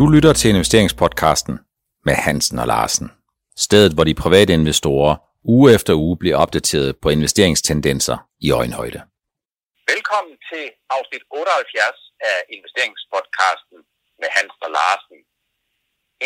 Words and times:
Du 0.00 0.06
lytter 0.14 0.34
til 0.40 0.48
investeringspodcasten 0.54 1.54
med 2.06 2.14
Hansen 2.26 2.58
og 2.62 2.66
Larsen. 2.74 3.08
Stedet, 3.66 3.92
hvor 3.94 4.04
de 4.08 4.20
private 4.24 4.52
investorer 4.60 5.14
uge 5.54 5.66
efter 5.76 5.92
uge 6.04 6.16
bliver 6.22 6.36
opdateret 6.44 6.90
på 7.02 7.08
investeringstendenser 7.16 8.16
i 8.46 8.48
øjenhøjde. 8.60 9.00
Velkommen 9.92 10.34
til 10.50 10.64
afsnit 10.96 11.24
78 11.30 12.00
af 12.32 12.38
investeringspodcasten 12.56 13.78
med 14.20 14.28
Hansen 14.36 14.62
og 14.68 14.72
Larsen. 14.78 15.18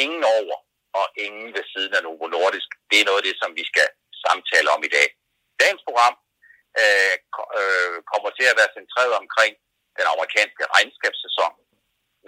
Ingen 0.02 0.24
over 0.38 0.56
og 1.00 1.06
ingen 1.26 1.48
ved 1.56 1.64
siden 1.72 1.92
af 1.96 2.02
Novo 2.06 2.26
Nordisk. 2.36 2.68
Det 2.90 2.96
er 2.98 3.06
noget 3.08 3.20
af 3.22 3.26
det, 3.28 3.36
som 3.42 3.50
vi 3.58 3.64
skal 3.70 3.88
samtale 4.24 4.68
om 4.74 4.80
i 4.88 4.90
dag. 4.96 5.08
Dagens 5.60 5.82
program 5.86 6.14
øh, 6.82 7.14
øh, 7.58 7.96
kommer 8.12 8.30
til 8.38 8.46
at 8.50 8.58
være 8.60 8.74
centreret 8.78 9.14
omkring 9.22 9.52
den 9.98 10.06
amerikanske 10.14 10.64
regnskabssæson. 10.74 11.54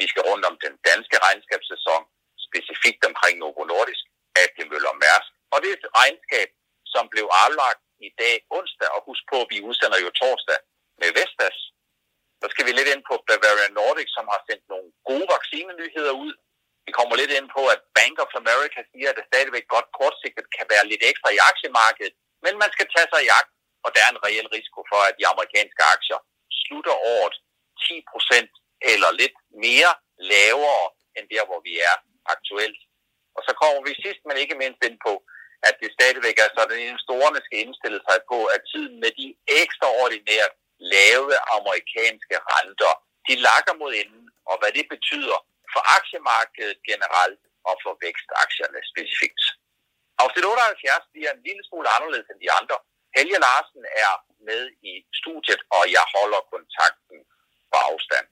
Vi 0.01 0.07
skal 0.11 0.23
rundt 0.31 0.45
om 0.51 0.57
den 0.65 0.75
danske 0.89 1.17
regnskabssæson, 1.27 2.03
specifikt 2.49 3.03
omkring 3.11 3.35
Novo 3.39 3.63
Nordisk, 3.73 4.05
AP 4.43 4.57
Møller 4.71 4.95
Mærsk. 5.05 5.31
Og 5.53 5.57
det 5.61 5.69
er 5.71 5.77
et 5.79 5.89
regnskab, 6.01 6.49
som 6.95 7.05
blev 7.13 7.27
aflagt 7.45 7.83
i 8.09 8.11
dag 8.23 8.37
onsdag, 8.59 8.89
og 8.97 9.01
husk 9.09 9.23
på, 9.33 9.37
at 9.45 9.51
vi 9.53 9.59
udsender 9.69 9.99
jo 10.05 10.11
torsdag 10.21 10.59
med 11.01 11.11
Vestas. 11.19 11.59
Så 12.41 12.47
skal 12.53 12.67
vi 12.67 12.73
lidt 12.73 12.93
ind 12.93 13.03
på 13.11 13.15
Bavarian 13.29 13.75
Nordic, 13.81 14.09
som 14.17 14.27
har 14.33 14.41
sendt 14.49 14.65
nogle 14.73 14.89
gode 15.09 15.27
vaccinenyheder 15.35 16.15
ud. 16.25 16.35
Vi 16.87 16.93
kommer 16.99 17.15
lidt 17.17 17.33
ind 17.39 17.49
på, 17.57 17.63
at 17.75 17.81
Bank 17.99 18.17
of 18.25 18.33
America 18.43 18.81
siger, 18.91 19.09
at 19.11 19.17
det 19.19 19.31
stadigvæk 19.31 19.67
godt 19.75 19.89
kortsigtet 19.99 20.47
kan 20.57 20.67
være 20.73 20.89
lidt 20.91 21.03
ekstra 21.11 21.29
i 21.37 21.43
aktiemarkedet, 21.51 22.15
men 22.45 22.55
man 22.63 22.71
skal 22.75 22.89
tage 22.95 23.09
sig 23.13 23.21
i 23.25 23.33
agt, 23.39 23.53
og 23.85 23.91
der 23.95 24.03
er 24.05 24.11
en 24.13 24.23
reel 24.27 24.49
risiko 24.57 24.81
for, 24.91 25.01
at 25.09 25.17
de 25.19 25.27
amerikanske 25.33 25.83
aktier 25.95 26.19
slutter 26.63 26.95
året 27.15 27.37
10 27.87 28.03
procent 28.13 28.53
eller 28.93 29.11
lidt 29.21 29.37
mere 29.67 29.93
lavere 30.33 30.87
end 31.17 31.27
der, 31.35 31.45
hvor 31.49 31.61
vi 31.69 31.75
er 31.91 31.97
aktuelt. 32.35 32.81
Og 33.37 33.43
så 33.47 33.53
kommer 33.61 33.81
vi 33.89 33.93
sidst, 34.05 34.23
men 34.27 34.37
ikke 34.43 34.61
mindst 34.63 34.81
ind 34.89 34.99
på, 35.07 35.13
at 35.69 35.75
det 35.83 35.91
stadigvæk 35.99 36.37
er 36.45 36.51
sådan, 36.57 36.77
at 36.77 36.87
investorerne 36.89 37.41
skal 37.47 37.59
indstille 37.65 38.01
sig 38.09 38.19
på, 38.31 38.39
at 38.55 38.61
tiden 38.73 38.95
med 39.03 39.13
de 39.21 39.27
ekstraordinært 39.61 40.53
lave 40.95 41.33
amerikanske 41.57 42.37
renter, 42.53 42.93
de 43.29 43.35
lakker 43.49 43.75
mod 43.81 43.93
enden, 44.03 44.25
og 44.51 44.55
hvad 44.61 44.73
det 44.79 44.87
betyder 44.95 45.39
for 45.73 45.83
aktiemarkedet 45.99 46.79
generelt 46.91 47.43
og 47.69 47.75
for 47.83 47.93
vækstaktierne 48.05 48.81
specifikt. 48.93 49.43
Afsnit 50.23 50.45
78 50.45 51.13
bliver 51.15 51.31
en 51.33 51.43
lille 51.49 51.63
smule 51.69 51.89
anderledes 51.97 52.29
end 52.31 52.41
de 52.45 52.51
andre. 52.61 52.77
Helge 53.17 53.39
Larsen 53.45 53.85
er 54.05 54.13
med 54.49 54.63
i 54.91 54.93
studiet, 55.21 55.63
og 55.77 55.83
jeg 55.97 56.05
holder 56.17 56.41
kontakten 56.55 57.19
på 57.71 57.77
afstand. 57.91 58.27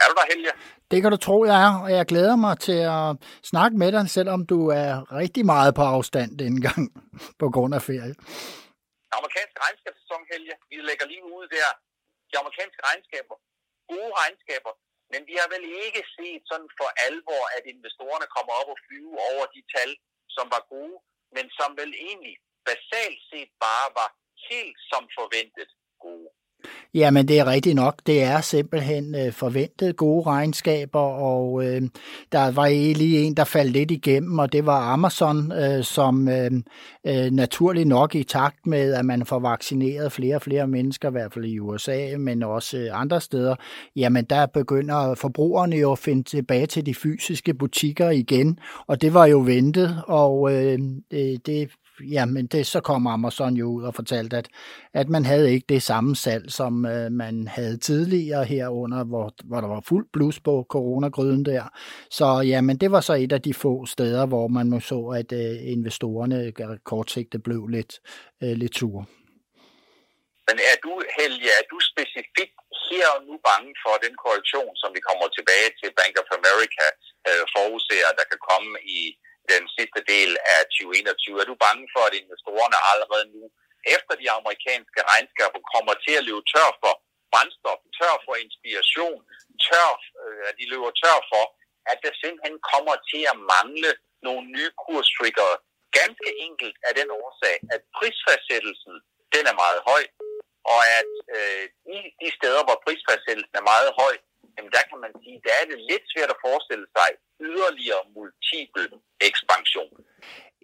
Er 0.00 0.06
du 0.10 0.14
der, 0.18 0.26
Helge? 0.32 0.52
Det 0.90 0.98
kan 1.02 1.10
du 1.14 1.18
tro, 1.26 1.36
jeg 1.50 1.58
er, 1.66 1.72
og 1.84 1.90
jeg 1.98 2.04
glæder 2.12 2.36
mig 2.46 2.54
til 2.68 2.80
at 2.98 3.08
snakke 3.52 3.74
med 3.82 3.90
dig, 3.96 4.04
selvom 4.16 4.40
du 4.52 4.58
er 4.84 4.92
rigtig 5.20 5.44
meget 5.52 5.72
på 5.78 5.84
afstand 5.94 6.28
denne 6.42 6.60
gang 6.66 6.82
på 7.42 7.46
grund 7.54 7.72
af 7.78 7.82
ferie. 7.90 8.14
Den 9.08 9.14
amerikanske 9.20 9.58
regnskabssæson, 9.64 10.22
Helge, 10.32 10.54
vi 10.70 10.76
lægger 10.90 11.06
lige 11.12 11.24
ud 11.36 11.44
der. 11.56 11.70
De 12.30 12.34
amerikanske 12.42 12.80
regnskaber, 12.88 13.36
gode 13.92 14.12
regnskaber, 14.20 14.72
men 15.12 15.20
vi 15.30 15.34
har 15.40 15.48
vel 15.54 15.64
ikke 15.86 16.02
set 16.16 16.42
sådan 16.50 16.70
for 16.78 16.88
alvor, 17.08 17.42
at 17.56 17.64
investorerne 17.74 18.26
kommer 18.36 18.52
op 18.60 18.68
og 18.74 18.78
flyve 18.86 19.14
over 19.30 19.44
de 19.56 19.62
tal, 19.74 19.90
som 20.36 20.46
var 20.54 20.62
gode, 20.74 20.96
men 21.36 21.46
som 21.58 21.70
vel 21.80 21.92
egentlig 22.08 22.34
basalt 22.70 23.20
set 23.30 23.50
bare 23.66 23.88
var 24.00 24.08
helt 24.50 24.78
som 24.90 25.02
forventet 25.18 25.70
gode. 26.06 26.28
Jamen, 26.94 27.28
det 27.28 27.38
er 27.38 27.46
rigtigt 27.46 27.76
nok. 27.76 27.94
Det 28.06 28.22
er 28.22 28.40
simpelthen 28.40 29.14
øh, 29.14 29.32
forventet 29.32 29.96
gode 29.96 30.26
regnskaber, 30.26 31.00
og 31.00 31.64
øh, 31.64 31.82
der 32.32 32.50
var 32.50 32.68
lige 32.94 33.18
en, 33.18 33.34
der 33.34 33.44
faldt 33.44 33.72
lidt 33.72 33.90
igennem, 33.90 34.38
og 34.38 34.52
det 34.52 34.66
var 34.66 34.92
Amazon, 34.92 35.52
øh, 35.52 35.84
som 35.84 36.28
øh, 36.28 36.50
øh, 37.06 37.30
naturligt 37.30 37.88
nok 37.88 38.14
i 38.14 38.22
takt 38.22 38.66
med, 38.66 38.94
at 38.94 39.04
man 39.04 39.26
får 39.26 39.38
vaccineret 39.38 40.12
flere 40.12 40.34
og 40.34 40.42
flere 40.42 40.66
mennesker, 40.66 41.08
i 41.08 41.12
hvert 41.12 41.32
fald 41.32 41.44
i 41.44 41.58
USA, 41.58 42.16
men 42.18 42.42
også 42.42 42.78
øh, 42.78 43.00
andre 43.00 43.20
steder, 43.20 43.54
jamen 43.96 44.24
der 44.24 44.46
begynder 44.46 45.14
forbrugerne 45.14 45.76
jo 45.76 45.92
at 45.92 45.98
finde 45.98 46.22
tilbage 46.22 46.66
til 46.66 46.86
de 46.86 46.94
fysiske 46.94 47.54
butikker 47.54 48.10
igen, 48.10 48.58
og 48.86 49.00
det 49.00 49.14
var 49.14 49.26
jo 49.26 49.38
ventet, 49.38 50.02
og 50.06 50.52
øh, 50.52 50.78
øh 51.12 51.38
det 51.46 51.70
jamen 52.02 52.46
det, 52.46 52.66
så 52.66 52.80
kom 52.80 53.06
Amazon 53.06 53.54
jo 53.54 53.66
ud 53.66 53.84
og 53.84 53.94
fortalte, 53.94 54.36
at, 54.36 54.48
at 54.94 55.08
man 55.08 55.24
havde 55.24 55.52
ikke 55.52 55.66
det 55.68 55.82
samme 55.82 56.16
salg, 56.16 56.52
som 56.52 56.86
øh, 56.86 57.12
man 57.12 57.48
havde 57.48 57.76
tidligere 57.76 58.44
herunder, 58.44 59.04
hvor, 59.04 59.34
hvor 59.44 59.60
der 59.60 59.68
var 59.68 59.82
fuld 59.88 60.06
blus 60.12 60.40
på 60.40 60.66
coronagryden 60.68 61.44
der. 61.44 61.64
Så 62.10 62.26
jamen 62.52 62.76
det 62.76 62.92
var 62.92 63.00
så 63.00 63.14
et 63.14 63.32
af 63.32 63.42
de 63.42 63.54
få 63.54 63.86
steder, 63.86 64.26
hvor 64.26 64.48
man 64.48 64.66
nu 64.66 64.80
så, 64.80 65.00
at 65.20 65.32
øh, 65.32 65.72
investorerne 65.74 66.52
kortsigtet 66.84 67.42
blev 67.42 67.66
lidt, 67.66 67.92
øh, 68.42 68.52
lidt 68.62 68.76
sure. 68.76 69.04
Men 70.48 70.58
er 70.70 70.76
du, 70.84 70.92
Helge, 71.18 71.50
er 71.60 71.64
du 71.72 71.78
specifikt 71.92 72.56
her 72.90 73.06
og 73.16 73.20
nu 73.28 73.34
bange 73.50 73.72
for 73.84 73.94
den 74.04 74.14
korrektion, 74.22 74.72
som 74.82 74.90
vi 74.96 75.00
kommer 75.08 75.26
tilbage 75.36 75.70
til 75.80 75.90
Bank 76.00 76.14
of 76.22 76.28
America 76.40 76.86
øh, 77.28 77.44
forudser, 77.54 78.10
der 78.18 78.24
kan 78.30 78.40
komme 78.50 78.70
i 79.00 79.00
den 79.54 79.64
sidste 79.76 80.00
del 80.12 80.30
af 80.54 80.60
2021. 80.70 81.40
Er 81.42 81.48
du 81.50 81.56
bange 81.66 81.84
for, 81.94 82.02
at 82.08 82.18
investorerne 82.22 82.78
allerede 82.90 83.26
nu, 83.34 83.42
efter 83.96 84.14
de 84.22 84.28
amerikanske 84.38 85.00
regnskaber, 85.10 85.60
kommer 85.74 85.94
til 86.04 86.14
at 86.18 86.26
løbe 86.28 86.44
tør 86.52 86.70
for 86.82 86.94
brændstof, 87.32 87.80
tør 87.98 88.14
for 88.26 88.34
inspiration, 88.44 89.20
tør, 89.66 89.90
øh, 90.22 90.40
at 90.48 90.54
de 90.60 90.64
løber 90.72 90.92
tør 91.02 91.18
for, 91.32 91.44
at 91.92 91.98
der 92.04 92.12
simpelthen 92.22 92.58
kommer 92.72 92.96
til 93.10 93.22
at 93.32 93.36
mangle 93.54 93.90
nogle 94.26 94.44
nye 94.56 94.72
kurstrigger. 94.84 95.50
Ganske 96.00 96.30
enkelt 96.46 96.76
af 96.88 96.92
den 97.00 97.08
årsag, 97.22 97.56
at 97.74 97.80
prisfastsættelsen 97.96 98.94
den 99.34 99.44
er 99.52 99.56
meget 99.64 99.80
høj, 99.90 100.04
og 100.74 100.80
at 100.98 101.12
øh, 101.36 101.64
de, 101.86 101.96
de 102.22 102.28
steder, 102.38 102.62
hvor 102.66 102.78
prisfastsættelsen 102.84 103.56
er 103.60 103.70
meget 103.72 103.90
høj, 104.02 104.14
jamen 104.60 104.76
der 104.78 104.84
kan 104.90 104.98
man 105.04 105.12
sige, 105.22 105.38
der 105.46 105.52
er 105.60 105.64
det 105.70 105.78
lidt 105.90 106.04
svært 106.12 106.30
at 106.34 106.42
forestille 106.46 106.86
sig 106.96 107.10
yderligere 107.48 108.02
multiple 108.16 108.88
ekspansion. 109.28 109.94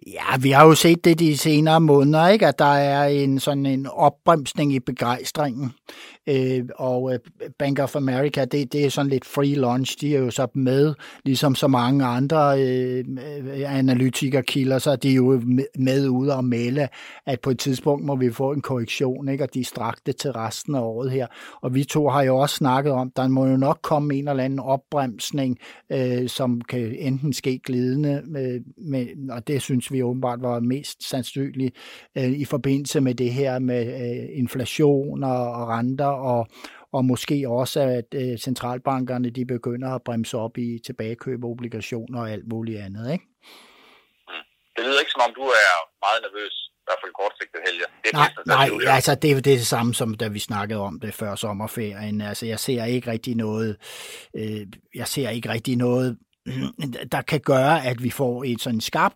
Ja, 0.05 0.37
vi 0.41 0.49
har 0.49 0.65
jo 0.65 0.75
set 0.75 1.05
det 1.05 1.19
de 1.19 1.37
senere 1.37 1.81
måneder, 1.81 2.27
ikke? 2.27 2.47
at 2.47 2.59
der 2.59 2.65
er 2.65 3.07
en 3.07 3.39
sådan 3.39 3.65
en 3.65 3.87
opbremsning 3.87 4.73
i 4.73 4.79
begejstringen. 4.79 5.71
Øh, 6.29 6.63
og 6.75 7.13
øh, 7.13 7.19
Bank 7.59 7.79
of 7.79 7.95
America, 7.95 8.45
det, 8.45 8.73
det 8.73 8.85
er 8.85 8.89
sådan 8.89 9.09
lidt 9.09 9.25
free 9.25 9.55
lunch. 9.55 10.01
De 10.01 10.15
er 10.15 10.19
jo 10.19 10.31
så 10.31 10.47
med, 10.53 10.93
ligesom 11.25 11.55
så 11.55 11.67
mange 11.67 12.05
andre 12.05 12.61
øh, 12.61 13.05
analytikerkilder, 13.65 14.79
så 14.79 14.91
er 14.91 14.95
de 14.95 15.09
jo 15.09 15.41
med 15.79 16.07
ude 16.07 16.35
og 16.35 16.45
melde, 16.45 16.87
at 17.25 17.39
på 17.39 17.49
et 17.49 17.59
tidspunkt 17.59 18.05
må 18.05 18.15
vi 18.15 18.31
få 18.31 18.51
en 18.51 18.61
korrektion, 18.61 19.29
ikke? 19.29 19.43
og 19.43 19.53
de 19.53 19.63
strakte 19.63 20.13
til 20.13 20.31
resten 20.31 20.75
af 20.75 20.79
året 20.79 21.11
her. 21.11 21.27
Og 21.61 21.75
vi 21.75 21.83
to 21.83 22.09
har 22.09 22.21
jo 22.21 22.37
også 22.37 22.55
snakket 22.55 22.93
om, 22.93 23.11
der 23.15 23.27
må 23.27 23.45
jo 23.45 23.57
nok 23.57 23.79
komme 23.81 24.15
en 24.15 24.27
eller 24.27 24.43
anden 24.43 24.59
opbremsning, 24.59 25.57
øh, 25.91 26.29
som 26.29 26.61
kan 26.61 26.95
enten 26.99 27.33
ske 27.33 27.59
glidende, 27.59 28.21
med, 28.25 28.59
med, 28.77 29.07
og 29.31 29.47
det 29.47 29.61
synes 29.61 29.86
vi 29.91 30.03
åbenbart 30.03 30.41
var 30.41 30.59
mest 30.59 31.09
sandsynligt 31.09 31.75
øh, 32.17 32.31
i 32.31 32.45
forbindelse 32.45 33.01
med 33.01 33.15
det 33.15 33.33
her 33.33 33.59
med 33.59 33.87
øh, 33.87 34.37
inflation 34.37 35.23
og, 35.23 35.51
og 35.51 35.67
renter 35.67 36.05
og, 36.05 36.47
og 36.93 37.05
måske 37.05 37.45
også, 37.49 37.79
at 37.79 38.09
øh, 38.15 38.37
centralbankerne 38.37 39.29
de 39.29 39.45
begynder 39.45 39.89
at 39.95 40.03
bremse 40.05 40.37
op 40.37 40.57
i 40.57 40.79
tilbagekøb 40.85 41.43
af 41.43 41.47
obligationer 41.47 42.19
og 42.21 42.31
alt 42.31 42.47
muligt 42.53 42.79
andet. 42.79 43.11
Ikke? 43.13 43.25
Det 44.75 44.85
lyder 44.85 44.99
ikke 44.99 45.11
som 45.11 45.21
om, 45.27 45.33
du 45.35 45.41
er 45.41 45.71
meget 46.05 46.19
nervøs, 46.25 46.55
i 46.81 46.83
hvert 46.87 46.99
fald 47.03 47.13
kortsigtet, 47.21 47.59
Helge. 47.67 47.85
Det 48.03 48.13
nej, 48.13 48.29
nej 48.45 48.95
altså 48.95 49.15
det 49.15 49.31
er 49.31 49.41
det 49.41 49.67
samme, 49.67 49.93
som 49.93 50.13
da 50.13 50.27
vi 50.27 50.39
snakkede 50.39 50.79
om 50.79 50.99
det 50.99 51.13
før 51.13 51.35
sommerferien. 51.35 52.21
Altså 52.21 52.45
jeg 52.45 52.59
ser 52.59 52.83
ikke 52.85 53.11
rigtig 53.11 53.35
noget, 53.35 53.77
øh, 54.35 54.61
jeg 54.95 55.07
ser 55.07 55.29
ikke 55.29 55.49
rigtig 55.49 55.75
noget 55.75 56.17
der 57.11 57.21
kan 57.21 57.39
gøre, 57.39 57.85
at 57.85 58.03
vi 58.03 58.09
får 58.09 58.43
en 58.43 58.59
sådan 58.59 58.81
skarp 58.81 59.13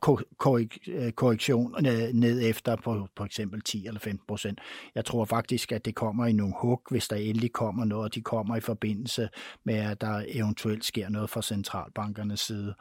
øh, 0.88 1.12
korrektion 1.12 1.76
ned 2.14 2.50
efter 2.50 2.76
på 2.76 3.08
for 3.18 3.26
eksempel 3.26 3.62
10 3.62 3.88
eller 3.88 4.00
15 4.00 4.26
procent. 4.28 4.60
Jeg 4.96 5.06
tror 5.06 5.26
faktisk, 5.26 5.72
at 5.72 5.86
det 5.86 5.96
kommer 5.96 6.26
i 6.26 6.34
nogle 6.34 6.54
hug, 6.62 6.82
hvis 6.90 7.08
der 7.08 7.16
endelig 7.16 7.52
kommer 7.52 7.86
noget, 7.86 8.04
og 8.04 8.16
de 8.16 8.22
kommer 8.22 8.56
i 8.56 8.60
forbindelse 8.60 9.30
med, 9.64 9.76
at 9.76 10.02
der 10.02 10.24
eventuelt 10.28 10.86
sker 10.86 11.10
noget 11.10 11.30
fra 11.30 11.42
centralbankernes 11.42 12.40
side. 12.40 12.74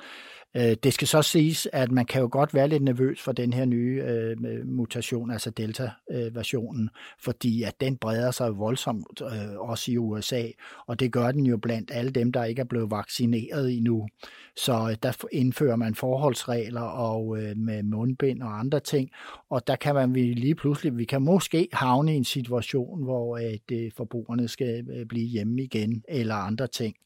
Øh, 0.57 0.77
det 0.83 0.93
skal 0.95 1.09
så 1.09 1.23
siges, 1.23 1.69
at 1.73 1.91
man 1.91 2.07
kan 2.07 2.21
jo 2.21 2.29
godt 2.33 2.55
være 2.55 2.69
lidt 2.69 2.83
nervøs 2.83 3.21
for 3.21 3.33
den 3.33 3.53
her 3.53 3.65
nye 3.65 4.03
øh, 4.07 4.37
mutation, 4.69 5.31
altså 5.31 5.51
Delta-versionen, 5.51 6.91
fordi 7.19 7.63
at 7.63 7.81
den 7.81 7.97
breder 7.97 8.31
sig 8.31 8.59
voldsomt 8.59 9.23
øh, 9.23 9.59
også 9.59 9.93
i 9.93 9.97
USA, 9.97 10.43
og 10.87 11.01
det 11.01 11.13
gør 11.13 11.33
den 11.33 11.47
jo 11.47 11.57
blandt 11.57 11.91
alle 11.95 12.11
dem, 12.11 12.33
der 12.33 12.45
ikke 12.45 12.61
er 12.61 12.65
blevet 12.65 12.91
vaccineret 12.91 13.77
endnu. 13.77 14.09
Så 14.57 14.89
øh, 14.91 14.97
der 15.03 15.25
indfører 15.33 15.77
man 15.77 15.95
forholdsregler 15.95 16.81
og 16.81 17.39
øh, 17.43 17.57
med 17.57 17.83
mundbind 17.83 18.43
og 18.43 18.59
andre 18.59 18.81
ting, 18.81 19.11
og 19.51 19.67
der 19.67 19.77
kan 19.77 19.95
man 19.95 20.15
vi 20.15 20.21
lige 20.21 20.55
pludselig, 20.55 20.99
vi 20.99 21.05
kan 21.05 21.23
måske 21.23 21.69
havne 21.73 22.15
i 22.15 22.17
en 22.17 22.25
situation, 22.25 23.05
hvor 23.05 23.37
at 23.37 23.73
øh, 23.73 23.91
forbrugerne 23.97 24.49
skal 24.49 24.87
øh, 24.91 25.07
blive 25.07 25.27
hjemme 25.27 25.63
igen, 25.63 26.05
eller 26.09 26.35
andre 26.35 26.67
ting. 26.67 26.97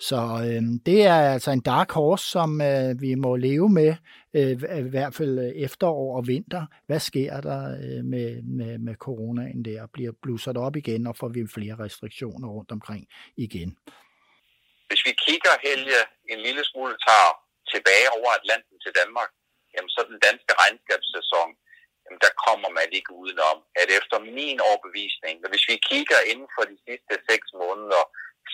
Så 0.00 0.16
øh, 0.16 0.62
det 0.86 1.06
er 1.06 1.32
altså 1.34 1.50
en 1.50 1.60
dark 1.60 1.92
horse, 1.92 2.26
som 2.36 2.60
øh, 2.60 3.00
vi 3.00 3.14
må 3.14 3.36
leve 3.36 3.68
med, 3.68 3.94
øh, 4.34 4.52
i 4.86 4.90
hvert 4.94 5.14
fald 5.14 5.38
øh, 5.38 5.50
efterår 5.66 6.16
og 6.16 6.26
vinter. 6.26 6.66
Hvad 6.86 7.00
sker 7.00 7.40
der 7.40 7.60
øh, 7.84 8.04
med, 8.12 8.42
med, 8.42 8.78
med 8.78 8.94
coronaen 8.94 9.64
der? 9.64 9.86
Bliver 9.96 10.12
blusset 10.22 10.56
op 10.56 10.76
igen, 10.76 11.06
og 11.06 11.16
får 11.16 11.28
vi 11.28 11.40
flere 11.56 11.76
restriktioner 11.84 12.48
rundt 12.48 12.72
omkring 12.72 13.02
igen? 13.36 13.70
Hvis 14.88 15.02
vi 15.06 15.12
kigger, 15.26 15.52
Helge, 15.66 16.00
en 16.32 16.40
lille 16.46 16.64
smule 16.70 16.94
tager 17.06 17.30
tilbage 17.72 18.08
over 18.18 18.30
Atlanten 18.38 18.76
til 18.84 18.92
Danmark, 19.00 19.30
jamen 19.72 19.90
så 19.94 20.00
den 20.10 20.18
danske 20.26 20.52
regnskabssæson, 20.60 21.50
jamen 22.04 22.20
der 22.24 22.32
kommer 22.46 22.70
man 22.78 22.88
ikke 22.98 23.12
udenom, 23.22 23.58
at 23.82 23.88
efter 23.98 24.16
min 24.38 24.58
overbevisning, 24.68 25.34
hvis 25.52 25.66
vi 25.70 25.76
kigger 25.90 26.20
inden 26.30 26.48
for 26.56 26.64
de 26.70 26.76
sidste 26.86 27.14
seks 27.28 27.48
måneder, 27.62 28.02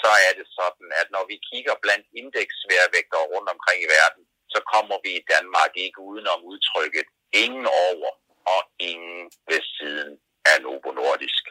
så 0.03 0.11
er 0.27 0.33
det 0.39 0.47
sådan, 0.59 0.89
at 1.01 1.07
når 1.15 1.25
vi 1.31 1.37
kigger 1.51 1.75
blandt 1.85 2.07
indeksværvægter 2.21 3.21
rundt 3.33 3.49
omkring 3.55 3.79
i 3.87 3.89
verden, 3.99 4.23
så 4.55 4.59
kommer 4.73 4.97
vi 5.05 5.11
i 5.21 5.27
Danmark 5.35 5.73
ikke 5.85 6.01
udenom 6.11 6.41
udtrykket 6.53 7.07
ingen 7.45 7.67
over 7.89 8.11
og 8.55 8.61
ingen 8.91 9.23
ved 9.51 9.63
siden 9.77 10.11
af 10.51 10.57
Novo 10.65 10.91
Nordisk. 11.01 11.43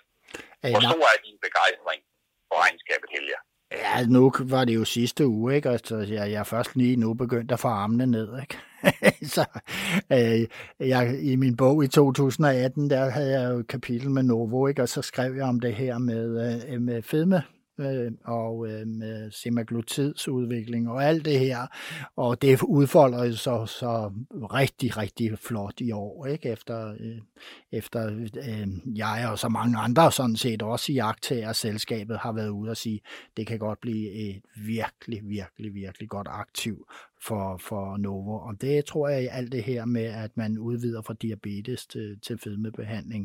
Hvor 0.73 0.81
stor 0.89 1.05
er 1.13 1.19
din 1.27 1.39
begejstring 1.45 2.01
for 2.47 2.55
regnskabet, 2.63 3.09
Helge? 3.15 3.39
Ja, 3.71 4.05
nu 4.05 4.33
var 4.39 4.65
det 4.65 4.75
jo 4.75 4.85
sidste 4.85 5.27
uge, 5.27 5.55
ikke? 5.55 5.69
Altså, 5.69 5.97
jeg, 5.97 6.31
jeg 6.31 6.39
er 6.39 6.43
først 6.43 6.75
lige 6.75 6.95
nu 6.95 7.13
begyndt 7.13 7.51
at 7.51 7.59
få 7.59 7.67
armene 7.67 8.05
ned, 8.05 8.41
ikke? 8.41 8.57
så 9.35 9.45
øh, 10.11 10.47
jeg, 10.89 11.19
i 11.21 11.35
min 11.35 11.57
bog 11.57 11.83
i 11.83 11.87
2018, 11.87 12.89
der 12.89 13.09
havde 13.09 13.39
jeg 13.39 13.51
jo 13.51 13.59
et 13.59 13.67
kapitel 13.67 14.09
med 14.11 14.23
Novo, 14.23 14.67
ikke? 14.67 14.81
Og 14.81 14.89
så 14.89 15.01
skrev 15.01 15.35
jeg 15.35 15.43
om 15.43 15.59
det 15.59 15.75
her 15.75 15.97
med, 15.97 16.25
øh, 16.73 16.81
med 16.81 17.01
fedme 17.01 17.43
øh, 17.79 18.11
og 18.25 18.67
øh, 18.67 18.87
med 18.87 19.31
semaglutidsudvikling 19.31 20.89
og 20.89 21.03
alt 21.03 21.25
det 21.25 21.39
her. 21.39 21.67
Og 22.15 22.41
det 22.41 22.61
udfolder 22.63 23.31
så, 23.31 23.65
så 23.65 24.11
rigtig, 24.33 24.97
rigtig 24.97 25.39
flot 25.39 25.81
i 25.81 25.91
år, 25.91 26.25
ikke? 26.25 26.49
Efter, 26.49 26.93
øh, 26.99 27.17
efter 27.71 28.07
øh, 28.47 28.97
jeg 28.97 29.27
og 29.31 29.39
så 29.39 29.49
mange 29.49 29.77
andre 29.77 30.11
sådan 30.11 30.35
set 30.35 30.61
også 30.61 30.91
i 30.91 30.95
jagt 30.95 31.23
til, 31.23 31.35
at 31.35 31.55
selskabet 31.55 32.17
har 32.17 32.31
været 32.31 32.49
ude 32.49 32.71
og 32.71 32.77
sige, 32.77 33.01
det 33.37 33.47
kan 33.47 33.59
godt 33.59 33.81
blive 33.81 34.11
et 34.11 34.41
virkelig, 34.65 35.21
virkelig, 35.23 35.73
virkelig 35.73 36.09
godt 36.09 36.27
aktiv 36.31 36.87
for, 37.27 37.45
for 37.67 37.97
Novo. 37.97 38.33
Og 38.47 38.53
det 38.61 38.85
tror 38.85 39.05
jeg 39.13 39.19
i 39.23 39.33
alt 39.37 39.51
det 39.51 39.63
her 39.63 39.85
med, 39.85 40.07
at 40.25 40.31
man 40.41 40.51
udvider 40.69 41.01
fra 41.07 41.15
diabetes 41.25 41.81
til, 41.93 42.07
til 42.25 42.35
fedmebehandling, 42.43 43.23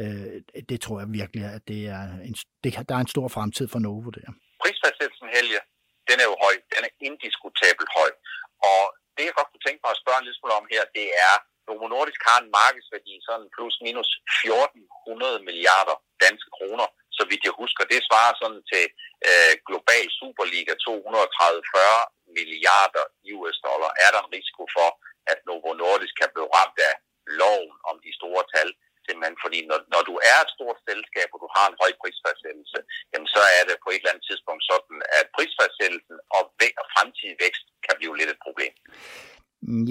øh, 0.00 0.32
det 0.70 0.78
tror 0.84 0.96
jeg 1.00 1.08
virkelig, 1.20 1.42
at 1.56 1.62
det 1.72 1.80
er 1.96 2.04
en, 2.28 2.34
det, 2.64 2.70
der 2.88 2.94
er 2.98 3.02
en 3.06 3.14
stor 3.14 3.28
fremtid 3.36 3.66
for 3.72 3.78
Novo 3.86 4.10
der. 4.18 4.30
Prisfastsættelsen, 4.62 5.28
Helge, 5.36 5.60
den 6.08 6.16
er 6.22 6.26
jo 6.30 6.36
høj. 6.44 6.54
Den 6.74 6.82
er 6.88 6.92
indiskutabelt 7.08 7.90
høj. 7.98 8.10
Og 8.70 8.82
det, 9.14 9.22
jeg 9.28 9.34
godt 9.38 9.50
kunne 9.50 9.66
tænke 9.66 9.80
mig 9.84 9.92
at 9.94 10.02
spørge 10.02 10.18
en 10.20 10.26
lille 10.26 10.38
smule 10.38 10.54
om 10.60 10.66
her, 10.74 10.82
det 10.98 11.08
er, 11.28 11.34
Novo 11.66 11.86
Nordisk 11.94 12.20
har 12.28 12.38
en 12.44 12.50
markedsværdi 12.60 13.14
sådan 13.28 13.48
plus 13.56 13.74
minus 13.86 14.10
1400 14.44 15.46
milliarder 15.48 15.96
danske 16.24 16.50
kroner, 16.56 16.86
så 17.18 17.22
vidt 17.30 17.46
jeg 17.48 17.54
husker. 17.62 17.82
Det 17.92 18.06
svarer 18.08 18.34
sådan 18.42 18.62
til 18.72 18.84
øh, 19.28 19.52
Global 19.68 20.06
Superliga 20.18 20.74
230-40 20.86 22.36
milliarder 22.36 23.04
US 23.36 23.58
dollar. 23.66 23.90
Er 24.04 24.10
der 24.14 24.20
en 24.22 24.34
risiko 24.38 24.62
for, 24.76 24.88
at 25.32 25.38
Novo 25.46 25.70
Nordisk 25.82 26.14
kan 26.20 26.30
blive 26.34 26.52
ramt 26.56 26.78
af 26.90 26.94
loven 27.40 27.76
om 27.90 27.96
de 28.04 28.12
store 28.20 28.44
tal? 28.54 28.70
Simpelthen 29.06 29.38
fordi 29.44 29.58
når, 29.70 29.78
når 29.94 30.02
du 30.10 30.14
er 30.30 30.38
et 30.44 30.54
stort 30.56 30.78
selskab, 30.88 31.28
og 31.34 31.38
du 31.44 31.48
har 31.56 31.66
en 31.68 31.80
høj 31.82 31.92
prisfastsættelse, 32.00 32.78
jamen 33.12 33.28
så 33.34 33.42
er 33.58 33.62
det 33.68 33.76
på 33.84 33.88
et 33.90 34.00
eller 34.00 34.12
andet 34.12 34.26
tidspunkt 34.30 34.62
sådan, 34.70 34.98
at 35.18 35.26
prisfastsættelsen 35.34 36.16
og, 36.36 36.42
væk, 36.60 36.74
og 36.82 36.86
fremtidig 36.94 37.36
vækst 37.44 37.64
kan 37.86 37.94
blive 37.98 38.14
lidt 38.18 38.30
et 38.34 38.44
problem. 38.46 38.74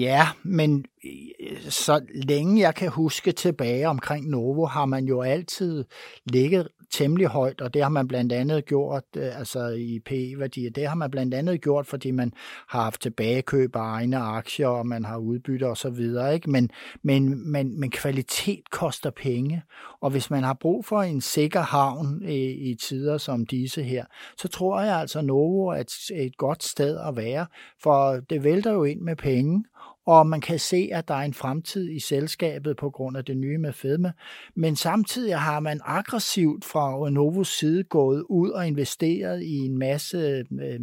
Ja, 0.06 0.24
men 0.58 0.70
øh, 1.04 1.70
så 1.70 1.94
længe 2.30 2.60
jeg 2.60 2.74
kan 2.74 2.90
huske 2.90 3.32
tilbage 3.32 3.88
omkring 3.88 4.30
Novo, 4.30 4.64
har 4.66 4.86
man 4.86 5.04
jo 5.04 5.22
altid 5.22 5.84
ligget 6.24 6.68
temmelig 6.92 7.26
højt, 7.26 7.60
og 7.60 7.74
det 7.74 7.82
har 7.82 7.88
man 7.88 8.08
blandt 8.08 8.32
andet 8.32 8.64
gjort, 8.64 9.04
øh, 9.16 9.38
altså 9.38 9.68
i 9.68 10.00
PE-værdier, 10.04 10.70
det 10.70 10.88
har 10.88 10.94
man 10.94 11.10
blandt 11.10 11.34
andet 11.34 11.60
gjort, 11.60 11.86
fordi 11.86 12.10
man 12.10 12.32
har 12.68 12.82
haft 12.82 13.02
tilbagekøb 13.02 13.76
af 13.76 13.80
egne 13.80 14.16
aktier, 14.18 14.68
og 14.68 14.86
man 14.86 15.04
har 15.04 15.16
udbytte 15.16 15.68
og 15.68 15.76
så 15.76 15.90
videre, 15.90 16.34
ikke? 16.34 16.50
Men, 16.50 16.70
men, 17.02 17.52
men, 17.52 17.80
men 17.80 17.90
kvalitet 17.90 18.70
koster 18.70 19.10
penge, 19.10 19.62
og 20.00 20.10
hvis 20.10 20.30
man 20.30 20.42
har 20.42 20.54
brug 20.54 20.84
for 20.84 21.02
en 21.02 21.20
sikker 21.20 21.60
havn 21.60 22.22
i, 22.24 22.50
i 22.70 22.74
tider 22.74 23.18
som 23.18 23.46
disse 23.46 23.82
her, 23.82 24.04
så 24.38 24.48
tror 24.48 24.80
jeg 24.80 24.96
altså, 24.96 25.20
Novo 25.20 25.66
er 25.66 25.76
et, 25.76 25.92
et 26.14 26.36
godt 26.36 26.62
sted 26.62 26.98
at 27.08 27.16
være, 27.16 27.46
for 27.82 28.20
det 28.30 28.44
vælter 28.44 28.72
jo 28.72 28.84
ind 28.84 29.00
med 29.00 29.16
penge, 29.16 29.64
og 30.06 30.26
man 30.26 30.40
kan 30.40 30.58
se, 30.58 30.88
at 30.92 31.08
der 31.08 31.14
er 31.14 31.22
en 31.22 31.34
fremtid 31.34 31.90
i 31.90 31.98
selskabet 31.98 32.76
på 32.76 32.90
grund 32.90 33.16
af 33.16 33.24
det 33.24 33.36
nye 33.36 33.58
med 33.58 33.72
fedme. 33.72 34.12
Men 34.54 34.76
samtidig 34.76 35.38
har 35.38 35.60
man 35.60 35.80
aggressivt 35.84 36.64
fra 36.64 37.10
Novos 37.10 37.48
side 37.48 37.84
gået 37.84 38.24
ud 38.28 38.50
og 38.50 38.66
investeret 38.66 39.42
i 39.42 39.58
en 39.58 39.78
masse 39.78 40.44
øh, 40.60 40.80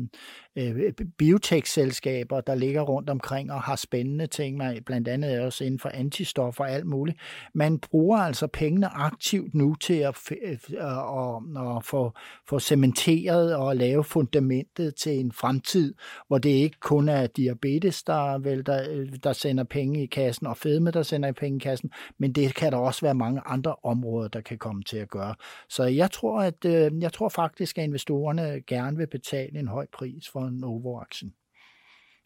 øh, 0.59 0.93
biotech-selskaber, 1.17 2.41
der 2.41 2.55
ligger 2.55 2.81
rundt 2.81 3.09
omkring 3.09 3.51
og 3.51 3.61
har 3.61 3.75
spændende 3.75 4.27
ting, 4.27 4.61
blandt 4.85 5.07
andet 5.07 5.41
også 5.41 5.63
inden 5.63 5.79
for 5.79 5.89
antistoffer 5.89 6.63
og 6.63 6.71
alt 6.71 6.85
muligt. 6.85 7.17
Man 7.53 7.79
bruger 7.79 8.17
altså 8.17 8.47
pengene 8.47 8.87
aktivt 8.87 9.53
nu 9.53 9.75
til 9.75 9.93
at, 9.93 10.17
øh, 10.43 10.51
øh, 10.51 10.97
og, 10.97 11.43
at, 11.77 11.85
få, 11.85 12.11
få 12.49 12.59
cementeret 12.59 13.55
og 13.55 13.75
lave 13.75 14.03
fundamentet 14.03 14.95
til 14.95 15.19
en 15.19 15.31
fremtid, 15.31 15.93
hvor 16.27 16.37
det 16.37 16.49
ikke 16.49 16.79
kun 16.79 17.09
er 17.09 17.27
diabetes, 17.27 18.03
der, 18.03 18.37
vel, 18.37 18.65
der, 19.09 19.17
der 19.17 19.33
sender 19.33 19.63
penge 19.63 20.03
i 20.03 20.05
kassen, 20.05 20.47
og 20.47 20.57
fedme, 20.57 20.91
der 20.91 21.03
sender 21.03 21.31
penge 21.31 21.57
i 21.57 21.63
kassen, 21.67 21.93
men 22.17 22.33
det 22.33 22.55
kan 22.55 22.71
der 22.71 22.77
også 22.77 23.01
være 23.01 23.15
mange 23.15 23.41
andre 23.45 23.75
områder, 23.83 24.27
der 24.27 24.41
kan 24.41 24.57
komme 24.57 24.83
til 24.83 24.97
at 24.97 25.09
gøre. 25.09 25.35
Så 25.69 25.83
jeg 25.83 26.11
tror, 26.11 26.41
at 26.41 26.65
øh, 26.65 27.01
jeg 27.01 27.13
tror 27.13 27.29
faktisk, 27.29 27.77
at 27.77 27.83
investorerne 27.83 28.61
gerne 28.67 28.97
vil 28.97 29.07
betale 29.07 29.59
en 29.59 29.67
høj 29.67 29.85
pris 29.97 30.29
for 30.33 30.49
Novo-aktien. 30.61 31.35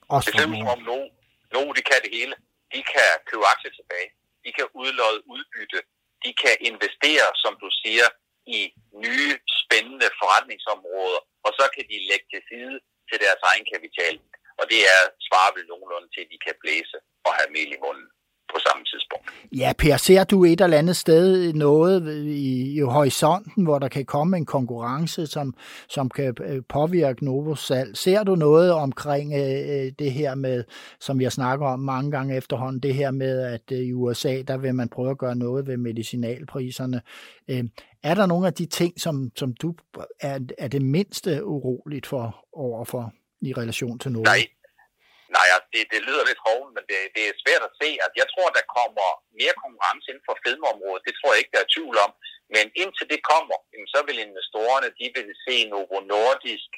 Også 0.10 0.30
det 0.32 0.40
er 0.40 0.42
som 0.42 0.54
om 0.54 0.82
Novo, 0.90 1.08
Novo, 1.54 1.70
de 1.78 1.84
kan 1.90 2.00
det 2.06 2.12
hele. 2.18 2.36
De 2.74 2.80
kan 2.94 3.10
købe 3.30 3.46
aktier 3.54 3.74
tilbage. 3.80 4.10
De 4.46 4.50
kan 4.58 4.68
udlåde 4.82 5.20
udbytte. 5.34 5.80
De 6.26 6.32
kan 6.44 6.56
investere, 6.70 7.28
som 7.44 7.54
du 7.64 7.68
siger, 7.82 8.08
i 8.58 8.60
nye, 9.06 9.34
spændende 9.62 10.10
forretningsområder, 10.22 11.22
og 11.46 11.52
så 11.58 11.66
kan 11.76 11.84
de 11.92 11.98
lægge 12.10 12.28
til 12.34 12.42
side 12.50 12.76
til 13.10 13.18
deres 13.26 13.42
egen 13.50 13.66
kapital. 13.74 14.16
Og 14.60 14.66
det 14.72 14.82
er 14.94 15.02
svarer 15.28 15.52
vel 15.58 15.66
nogenlunde 15.72 16.10
til, 16.14 16.22
at 16.26 16.30
de 16.34 16.40
kan 16.46 16.56
blæse 16.62 16.98
og 17.28 17.32
have 17.38 17.50
mel 17.58 17.70
i 17.78 17.80
munden 17.86 18.08
på 18.54 18.60
samme 18.68 18.84
tidspunkt. 18.86 19.26
Ja, 19.62 19.74
Per, 19.78 19.98
ser 19.98 20.24
du 20.24 20.44
et 20.44 20.62
eller 20.62 20.78
andet 20.78 20.96
sted 20.96 21.54
noget 21.54 22.26
i, 22.26 22.76
i 22.76 22.80
horisonten, 22.80 23.64
hvor 23.64 23.80
der 23.80 23.88
kan 23.88 24.06
komme 24.06 24.38
en 24.38 24.46
konkurrence, 24.46 25.28
som, 25.28 25.54
som 25.90 26.10
kan 26.10 26.36
øh, 26.44 26.62
påvirke 26.70 27.26
Novos 27.26 27.60
salg? 27.60 27.98
Ser 27.98 28.24
du 28.24 28.36
noget 28.36 28.72
omkring 28.72 29.34
øh, 29.34 29.86
øh, 29.86 29.92
det 30.00 30.12
her 30.12 30.36
med, 30.36 30.64
som 31.00 31.22
jeg 31.22 31.32
snakker 31.32 31.68
om 31.68 31.80
mange 31.80 32.12
gange 32.12 32.38
efterhånden, 32.38 32.80
det 32.80 32.94
her 32.94 33.12
med, 33.12 33.42
at 33.42 33.72
øh, 33.72 33.78
i 33.78 33.94
USA, 33.94 34.42
der 34.42 34.58
vil 34.58 34.76
man 34.76 34.90
prøve 34.90 35.12
at 35.12 35.18
gøre 35.18 35.36
noget 35.36 35.68
ved 35.68 35.78
medicinalpriserne. 35.78 37.02
Øh, 37.50 37.64
er 38.04 38.14
der 38.14 38.26
nogle 38.26 38.48
af 38.48 38.54
de 38.54 38.66
ting, 38.66 39.02
som, 39.02 39.32
som 39.36 39.54
du 39.54 39.76
er, 40.22 40.40
er 40.58 40.68
det 40.68 40.82
mindste 40.82 41.46
uroligt 41.46 42.06
for 42.06 42.46
overfor 42.54 43.14
i 43.48 43.52
relation 43.62 43.96
til 44.04 44.12
noget? 44.12 44.28
Nej, 44.34 44.44
Nej, 45.38 45.48
altså, 45.56 45.70
det, 45.74 45.82
det 45.94 46.02
lyder 46.08 46.24
lidt 46.30 46.46
hoven, 46.48 46.70
men 46.76 46.84
det, 46.90 46.98
det 47.16 47.24
er 47.26 47.42
svært 47.44 47.64
at 47.68 47.76
se. 47.82 47.90
Altså, 48.04 48.18
jeg 48.22 48.28
tror, 48.34 48.48
der 48.58 48.72
kommer 48.78 49.08
mere 49.40 49.56
konkurrence 49.64 50.06
inden 50.10 50.28
for 50.28 50.36
fedmeområdet. 50.44 51.06
Det 51.08 51.14
tror 51.16 51.32
jeg 51.32 51.42
ikke, 51.42 51.56
der 51.56 51.64
er 51.64 51.74
tvivl 51.76 51.96
om. 52.06 52.12
Men 52.56 52.66
indtil 52.82 53.08
det 53.14 53.22
kommer, 53.32 53.58
så 53.94 54.00
vil 54.08 54.24
investorerne 54.28 54.90
de 55.00 55.06
vil 55.16 55.30
se 55.46 55.56
Novo 55.72 56.00
Nordisk 56.14 56.72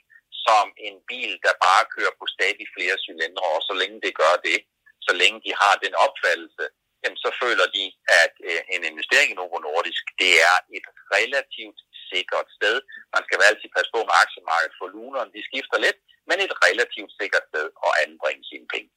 som 0.48 0.66
en 0.88 0.98
bil, 1.12 1.32
der 1.46 1.54
bare 1.68 1.84
kører 1.96 2.14
på 2.20 2.26
stadig 2.36 2.68
flere 2.76 2.98
cylindre, 3.06 3.48
og 3.56 3.62
så 3.68 3.74
længe 3.82 3.98
det 4.06 4.14
gør 4.22 4.36
det, 4.48 4.60
så 5.08 5.12
længe 5.22 5.38
de 5.46 5.52
har 5.62 5.74
den 5.86 5.94
opfattelse, 6.06 6.66
jamen, 7.02 7.20
så 7.24 7.30
føler 7.42 7.68
de, 7.78 7.86
at 8.24 8.34
øh, 8.50 8.62
en 8.74 8.84
investering 8.92 9.30
i 9.32 9.38
Novo 9.38 9.58
Nordisk, 9.68 10.04
det 10.22 10.34
er 10.50 10.58
et 10.78 10.88
relativt 11.16 11.80
sikkert 12.12 12.48
sted. 12.58 12.76
Man 13.16 13.24
skal 13.26 13.38
være 13.40 13.52
altid 13.52 13.70
passe 13.76 13.92
på 13.96 14.00
med 14.08 14.16
aktiemarkedet, 14.24 14.76
for 14.80 14.88
lunerne 14.96 15.32
de 15.36 15.42
skifter 15.50 15.78
lidt, 15.86 16.00
men 16.28 16.38
et 16.46 16.54
relativt 16.68 17.12
sikkert 17.20 17.46
sted 17.52 17.66
at 17.88 17.92
anbringe 18.04 18.44
sine 18.52 18.68
penge. 18.74 18.90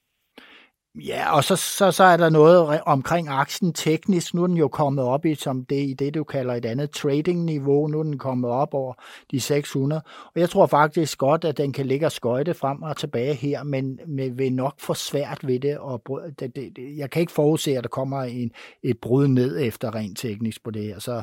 Ja, 0.94 1.36
og 1.36 1.44
så, 1.44 1.56
så, 1.56 1.90
så 1.90 2.04
er 2.04 2.16
der 2.16 2.30
noget 2.30 2.80
omkring 2.86 3.28
aktien 3.28 3.72
teknisk. 3.72 4.34
Nu 4.34 4.42
er 4.42 4.46
den 4.46 4.56
jo 4.56 4.68
kommet 4.68 5.04
op 5.04 5.24
i, 5.24 5.34
som 5.34 5.64
det, 5.64 5.76
i 5.76 5.92
det, 5.92 6.14
du 6.14 6.24
kalder 6.24 6.54
et 6.54 6.64
andet 6.64 6.90
trading-niveau. 6.90 7.86
Nu 7.86 7.98
er 7.98 8.02
den 8.02 8.18
kommet 8.18 8.50
op 8.50 8.74
over 8.74 8.94
de 9.30 9.40
600. 9.40 10.02
Og 10.34 10.40
jeg 10.40 10.50
tror 10.50 10.66
faktisk 10.66 11.18
godt, 11.18 11.44
at 11.44 11.56
den 11.56 11.72
kan 11.72 11.86
ligge 11.86 12.06
og 12.06 12.12
skøjte 12.12 12.54
frem 12.54 12.82
og 12.82 12.96
tilbage 12.96 13.34
her, 13.34 13.62
men 13.62 14.00
men 14.06 14.38
vil 14.38 14.52
nok 14.52 14.80
få 14.80 14.94
svært 14.94 15.46
ved 15.46 15.60
det. 15.60 15.78
Og 15.78 16.02
det, 16.40 16.56
det, 16.56 16.96
jeg 16.96 17.10
kan 17.10 17.20
ikke 17.20 17.32
forudse, 17.32 17.76
at 17.76 17.84
der 17.84 17.88
kommer 17.88 18.22
en, 18.22 18.52
et 18.82 19.00
brud 19.00 19.28
ned 19.28 19.60
efter 19.60 19.94
rent 19.94 20.18
teknisk 20.18 20.64
på 20.64 20.70
det 20.70 20.82
her. 20.82 20.98
Så 20.98 21.22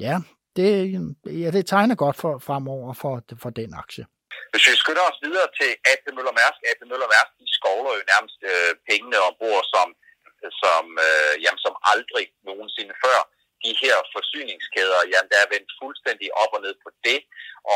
ja, 0.00 0.18
det, 0.56 0.92
ja, 1.26 1.50
det 1.50 1.66
tegner 1.66 1.94
godt 1.94 2.16
for, 2.16 2.38
fremover 2.38 2.92
for, 2.92 3.22
for 3.36 3.50
den 3.50 3.74
aktie. 3.74 4.04
Hvis 4.52 4.66
vi 4.68 4.82
skynder 4.82 5.04
os 5.10 5.22
videre 5.26 5.48
til 5.58 5.70
AP 5.92 6.04
Møller 6.16 6.34
Mærsk, 6.40 6.60
AP 6.70 6.80
Møller 6.90 7.08
Mærsk, 7.14 7.32
de 7.40 7.46
skovler 7.58 7.92
jo 7.98 8.02
nærmest 8.12 8.38
øh, 8.52 8.72
pengene 8.88 9.18
ombord 9.28 9.62
som, 9.74 9.88
som, 10.62 10.84
øh, 11.06 11.34
jamen, 11.44 11.62
som 11.66 11.74
aldrig 11.92 12.26
nogensinde 12.48 12.94
før. 13.04 13.18
De 13.64 13.72
her 13.82 13.96
forsyningskæder, 14.14 15.00
jamen 15.12 15.30
der 15.32 15.40
er 15.42 15.52
vendt 15.54 15.70
fuldstændig 15.80 16.28
op 16.42 16.52
og 16.56 16.60
ned 16.66 16.74
på 16.84 16.88
det, 17.06 17.20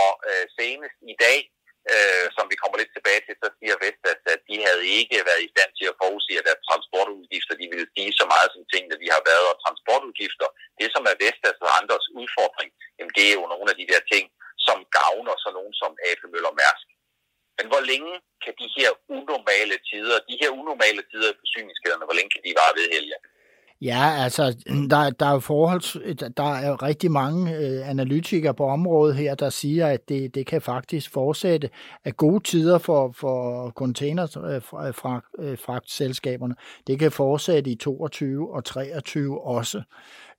og 0.01 0.11
øh, 0.29 0.45
senest 0.59 0.99
i 1.13 1.15
dag, 1.25 1.39
øh, 1.93 2.27
som 2.37 2.45
vi 2.51 2.57
kommer 2.61 2.77
lidt 2.79 2.93
tilbage 2.97 3.23
til, 3.27 3.35
så 3.43 3.49
siger 3.59 3.83
Vestas, 3.85 4.21
at 4.35 4.41
de 4.49 4.57
havde 4.67 4.85
ikke 4.99 5.19
været 5.29 5.43
i 5.47 5.53
stand 5.55 5.71
til 5.79 5.87
at 5.91 5.99
forudse, 6.03 6.33
at 6.53 6.65
transportudgifter 6.69 7.55
de 7.61 7.67
ville 7.73 7.89
stige 7.93 8.13
så 8.21 8.25
meget 8.33 8.49
som 8.55 8.63
tingene, 8.73 8.97
vi 9.05 9.09
har 9.15 9.23
været, 9.31 9.47
og 9.53 9.57
transportudgifter, 9.65 10.49
det 10.81 10.89
som 10.95 11.03
er 11.11 11.17
Vestas 11.23 11.59
og 11.67 11.71
andres 11.81 12.07
udfordring, 12.21 12.71
jamen 12.97 13.13
det 13.17 13.25
er 13.27 13.37
jo 13.41 13.45
nogle 13.53 13.69
af 13.73 13.77
de 13.81 13.91
der 13.93 14.03
ting, 14.13 14.25
som 14.67 14.79
gavner 14.99 15.35
så 15.45 15.49
nogen 15.59 15.75
som 15.81 15.93
AP 16.09 16.21
Møller 16.33 16.55
Mærsk. 16.61 16.87
Men 17.59 17.67
hvor 17.71 17.83
længe 17.91 18.13
kan 18.45 18.55
de 18.63 18.69
her 18.77 18.91
unormale 19.17 19.77
tider, 19.91 20.17
de 20.31 20.37
her 20.43 20.51
unormale 20.61 21.03
tider 21.11 21.29
i 21.33 21.41
forsyningskæderne, 21.43 22.05
hvor 22.07 22.17
længe 22.19 22.33
kan 22.35 22.43
de 22.47 22.53
vare 22.61 22.73
ved, 22.79 22.87
Helge? 22.95 23.19
Ja, 23.81 24.23
altså, 24.25 24.57
der, 24.91 25.11
der 25.11 25.27
er 25.27 25.39
forholds 25.39 25.97
der 26.37 26.55
er 26.55 26.83
rigtig 26.83 27.11
mange 27.11 27.57
øh, 27.57 27.91
analytikere 27.91 28.55
på 28.55 28.67
området 28.67 29.17
her, 29.17 29.35
der 29.35 29.51
siger, 29.51 29.87
at 29.87 30.09
det, 30.09 30.35
det 30.35 30.47
kan 30.47 30.63
faktisk 30.63 31.13
fortsætte 31.13 31.71
af 32.05 32.17
gode 32.17 32.43
tider 32.43 32.79
for, 32.79 33.13
for 33.13 33.71
containerfragtselskaberne. 33.71 36.55
Øh, 36.59 36.65
øh, 36.81 36.87
det 36.87 36.99
kan 36.99 37.13
fortsætte 37.13 37.71
i 37.71 37.75
22 37.75 38.55
og 38.55 38.65
23 38.65 39.41
også. 39.41 39.83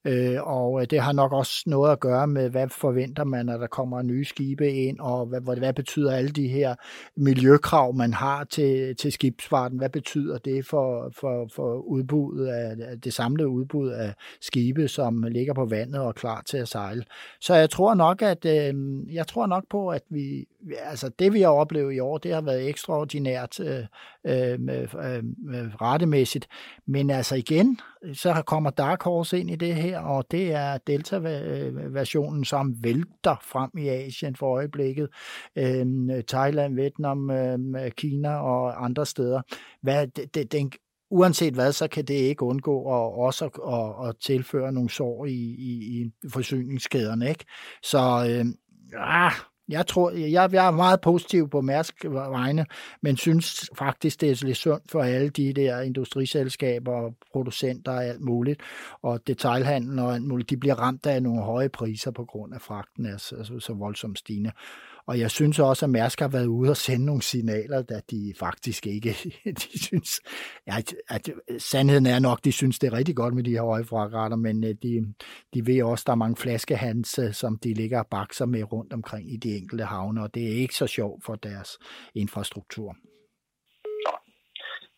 Øh, 0.08 0.48
og 0.48 0.82
øh, 0.82 0.88
det 0.90 1.00
har 1.00 1.12
nok 1.12 1.34
også 1.34 1.64
noget 1.66 1.92
at 1.92 2.00
gøre 2.00 2.28
med, 2.28 2.50
hvad 2.50 2.70
forventer 2.70 3.24
man, 3.24 3.46
når 3.46 3.58
der 3.58 3.68
kommer 3.68 4.02
nye 4.02 4.26
skibe 4.26 4.74
ind, 4.74 5.00
og 5.00 5.26
hvad, 5.26 5.58
hvad 5.58 5.74
betyder 5.74 6.12
alle 6.12 6.30
de 6.30 6.48
her 6.48 6.76
miljøkrav, 7.16 7.94
man 7.94 8.14
har 8.14 8.44
til, 8.44 8.96
til 8.96 9.12
skibsfarten, 9.12 9.78
hvad 9.78 9.90
betyder 9.90 10.38
det 10.38 10.66
for, 10.66 11.12
for, 11.16 11.48
for 11.56 11.74
udbuddet 11.74 12.48
af, 12.48 12.76
det 13.04 13.14
samlede 13.14 13.50
udbud 13.50 13.90
af 13.90 14.14
skibe, 14.42 14.88
som 14.88 15.24
ligger 15.24 15.54
på 15.54 15.66
vandet 15.66 16.02
og 16.02 16.08
er 16.08 16.12
klar 16.12 16.42
til 16.42 16.58
at 16.58 16.68
sejle. 16.68 17.04
Så 17.42 17.54
jeg 17.54 17.70
tror 17.70 17.94
nok, 17.94 18.22
at 18.22 18.46
øh, 18.46 18.74
jeg 19.14 19.28
tror 19.28 19.46
nok 19.46 19.64
på, 19.70 19.90
at 19.90 20.02
vi, 20.10 20.46
altså 20.80 21.10
det 21.20 21.34
vi 21.34 21.42
har 21.42 21.50
oplevet 21.50 21.94
i 21.94 22.00
år, 22.00 22.18
det 22.18 22.34
har 22.34 22.42
været 22.42 22.70
ekstraordinært 22.70 23.60
øh, 23.60 23.86
øh, 24.26 24.60
øh, 24.60 25.24
rettemæssigt, 25.82 26.48
men 26.88 27.10
altså 27.10 27.36
igen, 27.36 27.80
så 28.14 28.44
kommer 28.48 28.70
Dark 28.70 29.04
Horse 29.04 29.40
ind 29.40 29.52
i 29.52 29.56
det 29.56 29.76
her, 29.76 30.00
og 30.00 30.32
det 30.32 30.54
er 30.54 30.78
Delta-versionen, 30.78 32.46
som 32.46 32.76
vælter 32.84 33.36
frem 33.42 33.70
i 33.78 33.88
Asien 33.88 34.36
for 34.36 34.56
øjeblikket. 34.56 35.10
Øh, 35.56 35.86
Thailand, 36.28 36.76
Vietnam, 36.76 37.32
øh, 37.32 37.92
Kina 37.92 38.36
og 38.36 38.86
andre 38.86 39.06
steder. 39.06 39.42
Hvad, 39.82 40.08
det, 40.08 40.52
den, 40.52 40.72
uanset 41.10 41.54
hvad, 41.54 41.72
så 41.72 41.88
kan 41.88 42.06
det 42.06 42.14
ikke 42.14 42.44
undgå 42.44 42.80
at 42.80 43.14
også 43.26 43.46
at, 43.46 44.10
at 44.10 44.16
tilføre 44.26 44.72
nogle 44.72 44.90
sår 44.90 45.26
i, 45.26 45.56
i, 45.60 46.02
i 46.02 46.12
forsyningskæderne. 46.30 47.30
Ikke? 47.30 47.46
Så 47.84 48.00
øh, 48.30 48.46
ah, 48.98 49.32
jeg 49.70 49.88
tror, 49.88 50.12
jeg, 50.12 50.54
jeg 50.54 50.68
er 50.68 50.72
meget 50.72 51.02
positiv 51.02 51.50
på 51.50 51.62
Mærsk 51.62 52.06
vegne, 52.06 52.66
men 53.02 53.18
synes 53.18 53.70
faktisk, 53.78 54.22
det 54.22 54.32
er 54.32 54.46
lidt 54.46 54.58
sundt 54.58 54.92
for 54.92 55.02
alle 55.02 55.30
de 55.30 55.54
der 55.54 55.82
industriselskaber 55.82 56.94
og 56.94 57.16
producenter 57.32 57.92
og 57.92 58.06
alt 58.06 58.22
muligt, 58.22 58.62
og 59.02 59.28
detailhandlen 59.28 60.00
og 60.00 60.14
alt 60.14 60.24
muligt, 60.24 60.50
de 60.50 60.58
bliver 60.58 60.76
ramt 60.76 61.06
af 61.06 61.24
nogle 61.24 61.42
høje 61.42 61.70
priser 61.70 62.12
på 62.12 62.26
grund 62.26 62.54
af 62.54 62.62
fragten 62.62 63.06
er 63.06 63.18
så, 63.18 63.36
så, 63.44 63.60
så 63.60 63.74
voldsomt 63.74 64.20
stigende. 64.20 64.52
Og 65.10 65.20
jeg 65.20 65.32
synes 65.32 65.60
også, 65.60 65.86
at 65.86 65.90
Mærsk 65.90 66.20
har 66.20 66.28
været 66.28 66.46
ude 66.46 66.70
og 66.70 66.78
sende 66.78 67.06
nogle 67.06 67.22
signaler, 67.22 67.82
da 67.82 68.02
de 68.12 68.34
faktisk 68.40 68.88
ikke, 68.88 69.10
de 69.64 69.84
synes, 69.88 70.10
at, 70.78 70.96
at 71.10 71.30
sandheden 71.72 72.06
er 72.06 72.20
nok, 72.20 72.40
de 72.44 72.52
synes, 72.52 72.80
det 72.80 72.88
er 72.88 72.98
rigtig 72.98 73.16
godt 73.16 73.34
med 73.34 73.44
de 73.44 73.56
her 73.58 73.62
høje 73.62 73.86
fragtrater, 73.86 74.36
men 74.36 74.64
øh, 74.64 74.76
de, 74.84 74.92
de 75.54 75.60
ved 75.68 75.84
også, 75.84 76.04
at 76.04 76.08
der 76.08 76.14
er 76.14 76.24
mange 76.24 76.38
flaskehans, 76.44 77.20
som 77.42 77.60
de 77.64 77.74
ligger 77.74 78.00
og 78.00 78.08
bakser 78.08 78.46
med 78.46 78.64
rundt 78.74 78.94
omkring 78.94 79.34
i 79.34 79.38
de 79.38 79.58
enkelte 79.60 79.86
havne, 79.94 80.24
og 80.26 80.34
det 80.34 80.44
er 80.44 80.62
ikke 80.64 80.76
så 80.76 80.88
sjovt 80.88 81.26
for 81.26 81.36
deres 81.36 81.70
infrastruktur. 82.16 82.90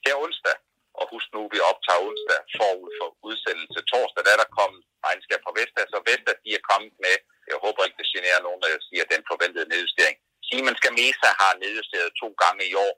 Det 0.03 0.09
er 0.13 0.17
onsdag, 0.25 0.57
og 0.99 1.05
husk 1.13 1.27
nu, 1.35 1.41
vi 1.55 1.59
optager 1.71 2.01
onsdag 2.07 2.39
forud 2.59 2.91
for 2.99 3.07
udsendelse 3.29 3.79
torsdag, 3.91 4.21
der 4.25 4.31
er 4.35 4.41
der 4.43 4.49
kommet 4.59 4.81
regnskab 5.07 5.39
fra 5.45 5.55
Vestas, 5.59 5.91
og 5.97 6.01
Vestas 6.09 6.39
de 6.45 6.49
er 6.59 6.63
kommet 6.71 6.93
med 7.05 7.15
jeg 7.51 7.59
håber 7.65 7.81
ikke, 7.83 7.99
det 8.01 8.13
generer 8.15 8.41
nogen, 8.47 8.61
der 8.63 8.69
siger, 8.89 9.03
den 9.13 9.23
forventede 9.31 9.71
nedjustering. 9.73 10.17
Siemens 10.47 10.81
Gamesa 10.85 11.29
har 11.41 11.53
nedjusteret 11.63 12.17
to 12.21 12.29
gange 12.43 12.63
i 12.71 12.73
år, 12.85 12.93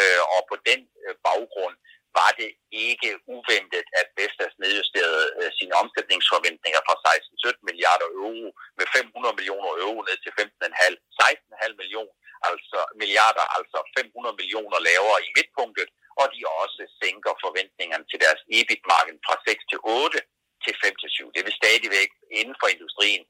øh, 0.00 0.22
og 0.34 0.40
på 0.50 0.56
den 0.68 0.80
øh, 1.04 1.14
baggrund 1.28 1.76
var 2.20 2.30
det 2.40 2.50
ikke 2.88 3.10
uventet, 3.36 3.86
at 4.00 4.06
Vestas 4.18 4.54
nedjusterede 4.62 5.26
øh, 5.40 5.48
sine 5.58 5.74
omsætningsforventninger 5.82 6.80
fra 6.86 6.96
16-17 7.06 7.68
milliarder 7.68 8.08
euro 8.20 8.48
med 8.78 8.86
500 8.96 9.36
millioner 9.38 9.70
euro 9.84 9.98
ned 10.08 10.16
til 10.24 10.32
15,5, 10.40 10.96
16,5 11.22 11.80
millioner, 11.80 12.14
altså 12.48 12.78
milliarder, 13.00 13.44
altså 13.58 13.78
500 13.98 14.36
millioner 14.40 14.78
lavere 14.88 15.18
i 15.26 15.28
midtpunktet, 15.36 15.88
og 16.20 16.26
de 16.34 16.40
også 16.62 16.82
sænker 17.00 17.32
forventningerne 17.44 18.06
til 18.10 18.18
deres 18.24 18.40
EBIT-marked 18.56 19.16
fra 19.26 19.34
6 19.48 19.62
til 19.70 19.80
8 19.82 20.18
til 20.64 20.74
5 20.84 20.94
til 21.02 21.10
7. 21.10 21.32
Det 21.36 21.42
vil 21.46 21.58
stadigvæk 21.62 22.10
inden 22.40 22.56
for 22.60 22.68
industrien 22.76 23.22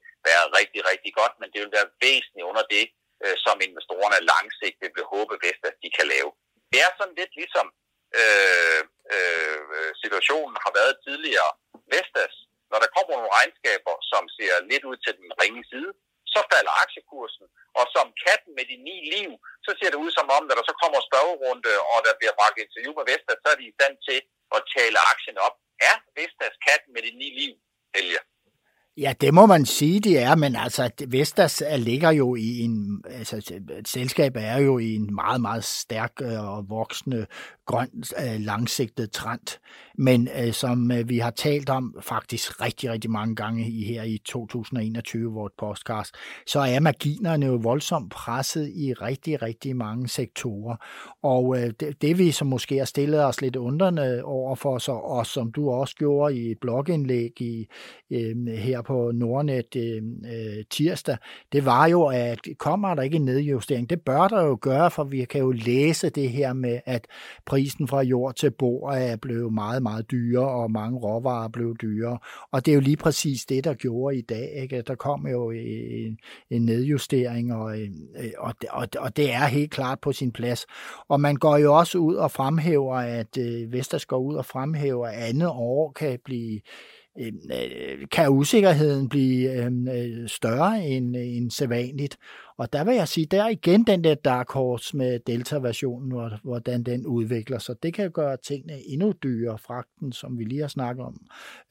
rigtig, 0.59 0.81
rigtig 0.91 1.13
godt, 1.21 1.35
men 1.41 1.49
det 1.53 1.59
vil 1.63 1.77
være 1.79 1.93
væsentligt 2.05 2.49
under 2.51 2.65
det, 2.75 2.85
øh, 3.25 3.37
som 3.45 3.57
investorerne 3.69 4.19
langsigtet 4.33 4.91
vil 4.97 5.11
håbe 5.15 5.35
bedst, 5.45 5.63
at 5.71 5.77
de 5.83 5.89
kan 5.97 6.07
lave. 6.15 6.31
Det 6.73 6.79
er 6.87 6.93
sådan 6.99 7.19
lidt 7.21 7.33
ligesom 7.41 7.67
øh, 8.21 8.83
øh, 9.15 9.91
situationen 10.03 10.57
har 10.65 10.73
været 10.79 10.95
tidligere. 11.07 11.51
Vestas, 11.93 12.35
når 12.71 12.79
der 12.83 12.95
kommer 12.95 13.13
nogle 13.15 13.35
regnskaber, 13.39 13.95
som 14.13 14.23
ser 14.37 14.53
lidt 14.71 14.85
ud 14.91 14.97
til 15.05 15.15
den 15.21 15.31
ringe 15.43 15.63
side, 15.73 15.91
så 16.35 16.41
falder 16.53 16.73
aktiekursen, 16.85 17.47
og 17.79 17.85
som 17.95 18.07
katten 18.25 18.53
med 18.59 18.65
de 18.71 18.77
ni 18.89 18.97
liv, 19.15 19.31
så 19.67 19.71
ser 19.79 19.91
det 19.93 20.03
ud 20.05 20.11
som 20.19 20.29
om, 20.37 20.43
når 20.47 20.57
der 20.59 20.67
så 20.71 20.75
kommer 20.83 21.01
spørgerunde, 21.11 21.73
og 21.93 21.99
der 22.07 22.15
bliver 22.21 22.35
bragt 22.41 22.57
interview 22.65 22.93
med 22.99 23.07
Vestas, 23.11 23.39
så 23.43 23.49
er 23.53 23.59
de 23.61 23.71
i 23.71 23.77
stand 23.79 23.95
til 24.09 24.19
at 24.57 24.61
tale 24.77 24.99
aktien 25.13 25.39
op. 25.47 25.57
Er 25.91 25.97
Vestas 26.17 26.57
katten 26.67 26.91
med 26.95 27.03
de 27.07 27.11
ni 27.21 27.29
liv, 27.41 27.53
Helge? 27.95 28.21
Ja, 29.07 29.13
det 29.21 29.35
må 29.35 29.47
man 29.47 29.67
sige, 29.67 30.01
det 30.01 30.23
er, 30.23 30.35
men 30.35 30.57
altså 30.57 30.91
Vestas 31.09 31.63
ligger 31.79 32.11
jo 32.11 32.35
i 32.35 32.61
en, 32.61 33.03
altså 33.11 33.61
selskabet 33.87 34.45
er 34.45 34.59
jo 34.59 34.79
i 34.79 34.95
en 34.95 35.15
meget, 35.15 35.41
meget 35.41 35.65
stærk 35.65 36.13
øh, 36.23 36.57
og 36.57 36.69
voksende 36.69 37.27
grøn 37.67 37.89
øh, 38.19 38.41
langsigtet 38.41 39.11
trend. 39.11 39.59
Men 39.99 40.29
øh, 40.39 40.53
som 40.53 40.91
øh, 40.91 41.09
vi 41.09 41.19
har 41.19 41.31
talt 41.31 41.71
om 41.71 41.95
faktisk 42.01 42.61
rigtig, 42.61 42.91
rigtig 42.91 43.11
mange 43.11 43.37
gange 43.37 43.71
i 43.71 43.85
her 43.85 44.03
i 44.03 44.19
2021, 44.25 45.33
vores 45.33 45.53
podcast, 45.59 46.15
så 46.47 46.61
er 46.61 46.81
marginerne 46.81 47.47
jo 47.47 47.55
voldsomt 47.55 48.13
presset 48.13 48.73
i 48.75 48.93
rigtig, 48.93 49.43
rigtig 49.43 49.77
mange 49.77 50.09
sektorer. 50.09 50.77
Og 51.23 51.59
øh, 51.59 51.73
det, 51.81 52.03
det 52.03 52.19
vi 52.19 52.31
som 52.31 52.47
måske 52.47 52.79
har 52.79 52.85
stillet 52.85 53.25
os 53.25 53.41
lidt 53.41 53.57
undrende 53.57 54.23
over 54.25 54.55
for, 54.55 54.79
så, 54.79 54.93
og 54.93 55.27
som 55.27 55.53
du 55.53 55.71
også 55.71 55.97
gjorde 55.97 56.37
i 56.37 56.51
et 56.51 56.59
blogindlæg 56.61 57.41
i, 57.41 57.67
øh, 58.11 58.47
her 58.47 58.83
på 58.83 59.11
Nordnet 59.15 59.77
øh, 59.77 60.03
øh, 60.25 60.65
tirsdag, 60.71 61.17
det 61.53 61.65
var 61.65 61.87
jo, 61.87 62.07
at 62.07 62.39
kommer 62.59 62.95
der 62.95 63.03
ikke 63.03 63.17
en 63.17 63.25
nedjustering? 63.25 63.91
Det 63.91 64.01
bør 64.01 64.29
der 64.29 64.43
jo 64.43 64.59
gøre, 64.61 64.91
for 64.91 65.05
vi 65.05 65.25
kan 65.25 65.41
jo 65.41 65.51
læse 65.51 66.11
det 66.11 66.31
her 66.31 66.53
med, 66.53 66.81
at 66.85 67.07
prisen 67.47 67.89
fra 67.89 68.03
jord 68.03 68.35
til 68.35 68.51
bord 68.51 68.95
er 68.97 69.17
blevet 69.17 69.53
meget, 69.53 69.83
meget 69.89 70.11
dyre, 70.11 70.49
og 70.49 70.71
mange 70.71 70.99
råvarer 70.99 71.49
blev 71.49 71.77
dyre. 71.83 72.19
Og 72.53 72.67
det 72.67 72.73
er 72.73 72.75
jo 72.75 72.81
lige 72.81 72.97
præcis 72.97 73.45
det, 73.45 73.65
der 73.65 73.75
gjorde 73.75 74.17
i 74.17 74.23
dag. 74.23 74.53
Ikke? 74.63 74.83
Der 74.83 74.95
kom 74.95 75.27
jo 75.27 75.51
en, 75.51 76.19
en 76.51 76.63
nedjustering, 76.65 77.55
og, 77.55 77.81
øh, 77.81 77.89
og, 78.39 78.55
og, 78.71 78.89
og 78.99 79.17
det 79.17 79.33
er 79.33 79.47
helt 79.47 79.71
klart 79.71 80.01
på 80.01 80.13
sin 80.13 80.33
plads. 80.33 80.67
Og 81.09 81.21
man 81.21 81.37
går 81.37 81.57
jo 81.57 81.75
også 81.79 81.99
ud 81.99 82.15
og 82.15 82.31
fremhæver, 82.31 82.95
at 82.95 83.39
øh, 83.39 83.73
Vestas 83.73 84.07
går 84.07 84.19
ud 84.19 84.35
og 84.35 84.47
fremhæver, 84.47 85.07
at 85.07 85.15
andet 85.15 85.49
år 85.49 85.93
kan 85.93 86.19
blive 86.25 86.61
øh, 87.19 88.09
kan 88.13 88.29
usikkerheden 88.29 89.09
blive 89.09 89.53
øhm, 89.53 89.89
øh, 89.89 90.29
større 90.29 90.83
end, 90.83 91.17
øh, 91.17 91.23
end 91.37 91.51
sædvanligt. 91.51 92.19
Og 92.59 92.73
der 92.73 92.85
vil 92.85 92.95
jeg 92.95 93.09
sige, 93.09 93.27
der 93.27 93.45
er 93.45 93.49
igen 93.49 93.85
den 93.87 94.05
der 94.05 94.15
dark 94.15 94.51
horse 94.51 94.97
med 94.97 95.21
Delta-versionen, 95.21 96.39
hvordan 96.45 96.83
den 96.83 97.07
udvikler 97.07 97.59
sig. 97.59 97.83
Det 97.83 97.95
kan 97.95 98.13
gøre 98.13 98.37
tingene 98.37 98.83
endnu 98.87 99.13
dyrere, 99.23 99.59
fragten, 99.59 100.13
som 100.13 100.39
vi 100.39 100.45
lige 100.45 100.61
har 100.61 100.69
snakket 100.69 101.05
om, 101.05 101.17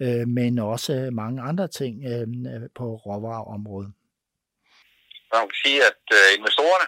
øh, 0.01 0.27
men 0.27 0.59
også 0.59 1.09
mange 1.11 1.41
andre 1.41 1.67
ting 1.67 2.05
øhm, 2.05 2.45
øh, 2.47 2.69
på 2.75 2.95
råvareområdet. 2.95 3.91
Man 5.33 5.47
kan 5.49 5.59
sige, 5.65 5.79
at 5.91 6.03
øh, 6.19 6.37
investorerne 6.37 6.87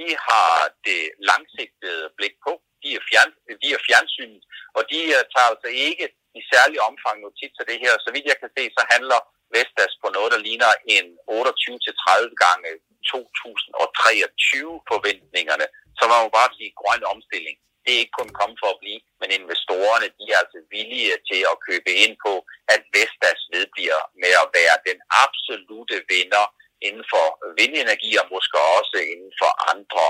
de 0.00 0.08
har 0.28 0.52
det 0.88 1.02
langsigtede 1.30 2.04
blik 2.18 2.34
på. 2.46 2.52
De 2.82 2.88
er, 2.98 3.02
fjern, 3.10 3.30
de 3.62 3.68
er 3.76 3.80
fjernsynet, 3.88 4.44
og 4.76 4.82
de 4.90 4.98
tager 5.34 5.50
altså 5.52 5.70
ikke 5.88 6.06
i 6.38 6.42
særlig 6.52 6.78
omfang 6.90 7.16
notits 7.20 7.54
til 7.56 7.68
det 7.70 7.78
her. 7.84 7.94
Så 8.04 8.08
vidt 8.14 8.30
jeg 8.32 8.38
kan 8.42 8.50
se, 8.56 8.62
så 8.76 8.82
handler 8.94 9.20
Vestas 9.54 9.94
på 10.02 10.08
noget, 10.16 10.30
der 10.34 10.44
ligner 10.48 10.72
en 10.96 11.06
28-30 11.30 12.44
gange 12.44 12.70
2023 13.12 14.80
forventningerne, 14.90 15.66
så 15.98 16.04
var 16.10 16.18
må 16.24 16.28
bare 16.38 16.50
sige 16.58 16.78
grøn 16.80 17.02
omstilling. 17.14 17.56
Det 17.84 17.90
er 17.94 18.02
ikke 18.02 18.18
kun 18.20 18.30
kommet 18.38 18.58
for 18.62 18.70
at 18.72 18.80
blive, 18.82 19.00
men 19.20 19.28
investorerne 19.40 20.08
de 20.18 20.24
er 20.32 20.38
altså 20.42 20.60
villige 20.74 21.12
til 21.30 21.40
at 21.52 21.60
købe 21.68 21.90
ind 22.04 22.14
på, 22.26 22.32
at 22.74 22.82
Vestas 22.94 23.40
vedbliver 23.54 24.00
med 24.22 24.32
at 24.42 24.48
være 24.58 24.76
den 24.88 24.98
absolute 25.24 25.96
vinder 26.12 26.44
inden 26.86 27.04
for 27.12 27.26
vindenergi 27.60 28.10
og 28.20 28.26
måske 28.34 28.58
også 28.78 28.98
inden 29.12 29.32
for 29.40 29.50
andre 29.72 30.06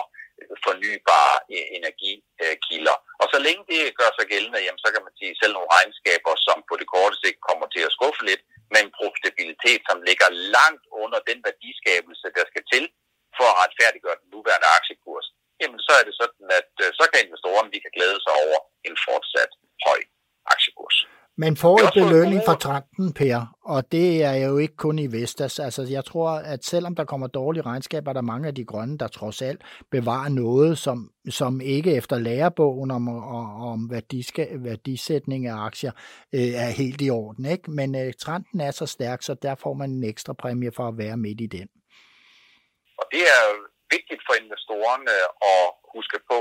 fornybare 0.67 1.35
energikilder. 1.79 2.97
Og 3.23 3.27
så 3.33 3.39
længe 3.47 3.63
det 3.71 3.81
gør 4.01 4.11
sig 4.15 4.27
gældende, 4.33 4.65
jamen, 4.65 4.83
så 4.85 4.89
kan 4.95 5.03
man 5.07 5.15
sige, 5.19 5.39
selv 5.41 5.53
nogle 5.55 5.73
regnskaber, 5.77 6.33
som 6.47 6.59
på 6.69 6.75
det 6.81 6.89
korte 6.95 7.17
sigt 7.23 7.39
kommer 7.49 7.67
til 7.75 7.83
at 7.87 7.95
skuffe 7.97 8.23
lidt, 8.31 8.43
med 8.73 8.81
en 8.85 8.93
profitabilitet, 8.99 9.81
som 9.89 9.99
ligger 10.09 10.29
langt 10.57 10.85
under 11.03 11.21
den 11.29 11.39
værdiskabelse, 11.47 12.27
der 12.37 12.45
skal 12.51 12.65
til 12.73 12.85
for 13.37 13.47
at 13.53 13.59
retfærdiggøre 13.63 14.21
den 14.23 14.29
nuværende 14.35 14.69
aktiekurs, 14.79 15.27
jamen 15.61 15.81
så 15.87 15.93
er 16.01 16.05
det 16.09 16.15
sådan, 16.23 16.47
at 16.61 16.73
øh, 16.85 16.89
så 16.99 17.05
kan 17.11 17.19
investorerne 17.27 17.71
de 17.75 17.81
kan 17.85 17.93
glæde 17.97 18.19
sig 18.25 18.35
over 18.45 18.59
en 18.89 18.97
fortsat 19.07 19.53
høj 19.87 20.01
aktiekurs. 20.55 20.97
Man 21.45 21.55
får 21.63 21.77
et 21.85 21.93
belønning 22.01 22.41
for 22.49 22.57
Tranten, 22.65 23.07
Per, 23.19 23.39
og 23.75 23.93
det 23.93 24.25
er 24.25 24.35
jo 24.35 24.59
ikke 24.59 24.77
kun 24.77 24.99
i 24.99 25.13
Vestas. 25.13 25.59
Altså, 25.59 25.83
jeg 25.91 26.05
tror, 26.05 26.31
at 26.31 26.65
selvom 26.65 26.95
der 26.95 27.05
kommer 27.05 27.27
dårlige 27.27 27.63
regnskaber, 27.63 28.11
er 28.11 28.13
der 28.13 28.31
mange 28.33 28.49
af 28.49 28.55
de 28.55 28.65
grønne, 28.65 28.99
der 28.99 29.09
trods 29.09 29.43
alt 29.43 29.61
bevarer 29.91 30.29
noget, 30.29 30.79
som, 30.79 31.13
som 31.31 31.61
ikke 31.61 31.95
efter 31.95 32.19
lærebogen 32.19 32.91
om, 32.91 33.09
om 33.73 33.91
værdiska, 33.91 34.47
værdisætning 34.51 35.47
af 35.47 35.57
aktier 35.69 35.93
øh, 36.35 36.53
er 36.65 36.71
helt 36.81 37.01
i 37.03 37.11
orden. 37.11 37.45
Ikke? 37.47 37.71
Men 37.71 37.95
øh, 38.03 38.13
Tranten 38.25 38.61
er 38.61 38.71
så 38.71 38.87
stærk, 38.87 39.23
så 39.23 39.35
der 39.35 39.55
får 39.55 39.75
man 39.75 39.91
en 39.91 40.05
ekstra 40.05 40.33
præmie 40.33 40.73
for 40.77 40.89
at 40.89 40.99
være 40.99 41.17
midt 41.17 41.41
i 41.41 41.47
den. 41.47 41.69
Og 42.99 43.05
det 43.13 43.23
er 43.37 43.45
vigtigt 43.97 44.23
for 44.27 44.35
investorerne 44.43 45.15
at 45.53 45.65
huske 45.95 46.19
på, 46.31 46.39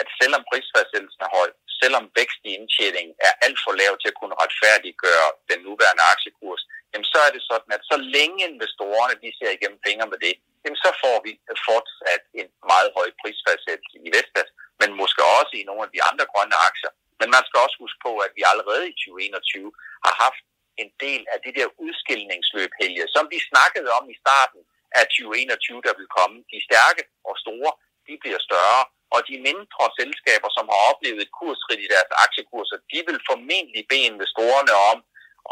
at 0.00 0.06
selvom 0.20 0.42
prisfastsættelsen 0.50 1.22
er 1.26 1.30
høj, 1.38 1.50
selvom 1.82 2.04
vækst 2.18 2.40
i 2.48 2.50
indtjeningen 2.58 3.14
er 3.28 3.32
alt 3.44 3.58
for 3.64 3.72
lav 3.82 3.92
til 3.98 4.08
at 4.12 4.18
kunne 4.20 4.36
retfærdiggøre 4.42 5.28
den 5.50 5.58
nuværende 5.66 6.04
aktiekurs, 6.14 6.62
jamen 6.90 7.08
så 7.12 7.18
er 7.26 7.30
det 7.36 7.42
sådan, 7.50 7.70
at 7.76 7.82
så 7.90 7.96
længe 8.16 8.40
investorerne 8.50 9.14
de 9.22 9.30
ser 9.38 9.50
igennem 9.56 9.80
fingre 9.86 10.10
med 10.12 10.18
det, 10.26 10.34
jamen 10.62 10.80
så 10.84 10.90
får 11.02 11.16
vi 11.26 11.32
øh, 11.50 11.56
fortsat 11.68 12.22
en 12.40 12.48
meget 12.72 12.90
høj 12.98 13.08
prisfastsættelse 13.20 13.96
i 14.06 14.08
Vestas, 14.14 14.50
men 14.80 14.88
måske 15.00 15.22
også 15.38 15.52
i 15.60 15.68
nogle 15.68 15.82
af 15.86 15.90
de 15.94 16.00
andre 16.10 16.26
grønne 16.32 16.56
aktier. 16.68 16.92
Men 17.20 17.28
man 17.34 17.42
skal 17.46 17.58
også 17.64 17.76
huske 17.84 18.00
på, 18.06 18.12
at 18.26 18.32
vi 18.36 18.42
allerede 18.50 18.84
i 18.92 18.94
2021 19.02 19.72
har 20.06 20.14
haft 20.24 20.42
en 20.82 20.90
del 21.04 21.22
af 21.34 21.38
det 21.44 21.52
der 21.58 21.68
udskillingsløb, 21.84 22.70
Helge, 22.80 23.06
som 23.16 23.24
vi 23.32 23.38
snakkede 23.50 23.88
om 23.98 24.04
i 24.14 24.16
starten 24.22 24.60
af 24.98 25.04
2021, 25.06 25.82
der 25.86 25.94
vil 26.00 26.08
komme. 26.18 26.36
De 26.52 26.58
stærke 26.68 27.02
og 27.28 27.34
store, 27.44 27.70
de 28.06 28.14
bliver 28.22 28.40
større, 28.48 28.82
og 29.14 29.20
de 29.28 29.36
mindre 29.48 29.84
selskaber, 30.00 30.48
som 30.56 30.64
har 30.72 30.80
oplevet 30.90 31.20
et 31.22 31.34
kursskridt 31.38 31.84
i 31.86 31.92
deres 31.94 32.10
aktiekurser, 32.24 32.76
de 32.92 32.98
vil 33.08 33.18
formentlig 33.30 33.82
bede 33.90 34.08
investorerne 34.12 34.74
om 34.92 34.98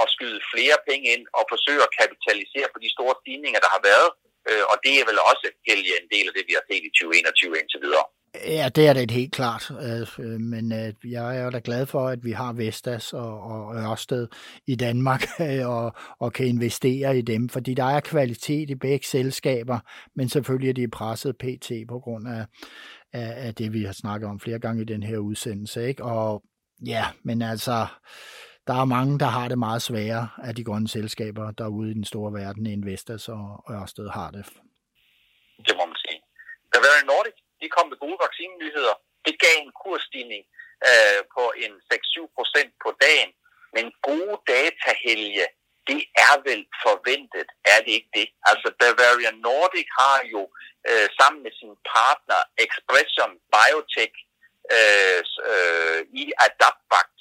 at 0.03 0.07
skyde 0.15 0.41
flere 0.53 0.77
penge 0.89 1.07
ind 1.15 1.25
og 1.39 1.45
forsøge 1.53 1.83
at 1.87 1.95
kapitalisere 2.01 2.69
på 2.71 2.79
de 2.85 2.95
store 2.97 3.15
stigninger, 3.21 3.61
der 3.65 3.71
har 3.77 3.83
været. 3.91 4.11
Øh, 4.49 4.65
og 4.71 4.77
det 4.85 4.95
er 5.01 5.05
vel 5.11 5.19
også 5.31 5.47
heldig 5.69 5.93
en 5.95 6.09
del 6.15 6.27
af 6.31 6.35
det, 6.37 6.45
vi 6.49 6.55
har 6.59 6.65
set 6.71 6.85
i 6.89 6.93
2021 6.95 7.59
indtil 7.61 7.81
videre. 7.87 8.07
Ja, 8.35 8.69
det 8.77 8.89
er 8.89 8.93
det 8.93 9.11
helt 9.11 9.33
klart. 9.33 9.71
Øh, 9.71 10.41
men 10.41 10.73
øh, 10.73 11.13
jeg 11.13 11.39
er 11.39 11.51
da 11.51 11.61
glad 11.65 11.87
for, 11.87 12.09
at 12.09 12.25
vi 12.25 12.33
har 12.33 12.53
Vestas 12.53 13.13
og, 13.13 13.41
og 13.43 13.77
Ørsted 13.77 14.29
i 14.67 14.75
Danmark 14.75 15.23
og, 15.65 15.93
og 16.19 16.33
kan 16.33 16.47
investere 16.47 17.19
i 17.19 17.23
dem, 17.23 17.49
fordi 17.49 17.75
der 17.75 17.85
er 17.85 18.01
kvalitet 18.01 18.71
i 18.71 18.75
begge 18.75 19.07
selskaber, 19.07 19.79
men 20.17 20.29
selvfølgelig 20.29 20.69
er 20.71 20.75
de 20.75 20.91
presset 20.91 21.37
pt. 21.37 21.71
på 21.89 21.99
grund 21.99 22.29
af, 22.29 22.45
af, 23.13 23.47
af 23.47 23.55
det, 23.55 23.73
vi 23.73 23.83
har 23.85 23.93
snakket 23.93 24.29
om 24.29 24.41
flere 24.41 24.59
gange 24.59 24.83
i 24.83 24.85
den 24.85 25.03
her 25.03 25.19
udsendelse. 25.19 25.89
Ikke? 25.89 26.05
Og 26.05 26.43
ja, 26.87 27.05
men 27.23 27.43
altså, 27.43 27.87
der 28.67 28.75
er 28.81 28.85
mange, 28.85 29.19
der 29.19 29.31
har 29.37 29.49
det 29.49 29.59
meget 29.59 29.83
sværere 29.83 30.29
af 30.49 30.55
de 30.55 30.65
grønne 30.65 30.89
selskaber 30.89 31.51
derude 31.51 31.91
i 31.91 31.95
den 31.95 32.05
store 32.05 32.33
verden, 32.33 32.67
end 32.67 32.85
Vestas 32.85 33.29
og 33.29 33.65
Ørsted 33.71 34.09
har 34.19 34.31
det. 34.31 34.45
Det 35.67 35.75
må 35.79 35.85
man 35.93 35.99
sige. 36.05 36.21
Bavarian 36.73 37.07
Nordic, 37.13 37.37
de 37.61 37.69
kom 37.75 37.87
med 37.89 37.99
gode 38.05 38.19
vaccinenyheder. 38.25 38.95
Det 39.27 39.35
gav 39.45 39.57
en 39.67 39.73
kursstigning 39.83 40.43
øh, 40.89 41.21
på 41.35 41.45
en 41.65 41.73
6-7 41.91 42.37
procent 42.37 42.73
på 42.85 42.91
dagen. 43.07 43.31
Men 43.77 43.85
gode 44.09 44.35
datahelge, 44.53 45.47
det 45.91 46.03
er 46.27 46.35
vel 46.49 46.63
forventet, 46.87 47.49
er 47.73 47.79
det 47.85 47.93
ikke 47.99 48.13
det? 48.19 48.29
Altså 48.51 48.69
Bavarian 48.81 49.39
Nordic 49.47 49.89
har 50.01 50.19
jo 50.35 50.43
øh, 50.89 51.09
sammen 51.19 51.41
med 51.47 51.53
sin 51.61 51.75
partner 51.95 52.41
Expression 52.65 53.33
Biotech 53.55 54.15
øh, 54.77 55.21
øh, 55.51 56.01
i 56.23 56.25
Adaptvact, 56.47 57.21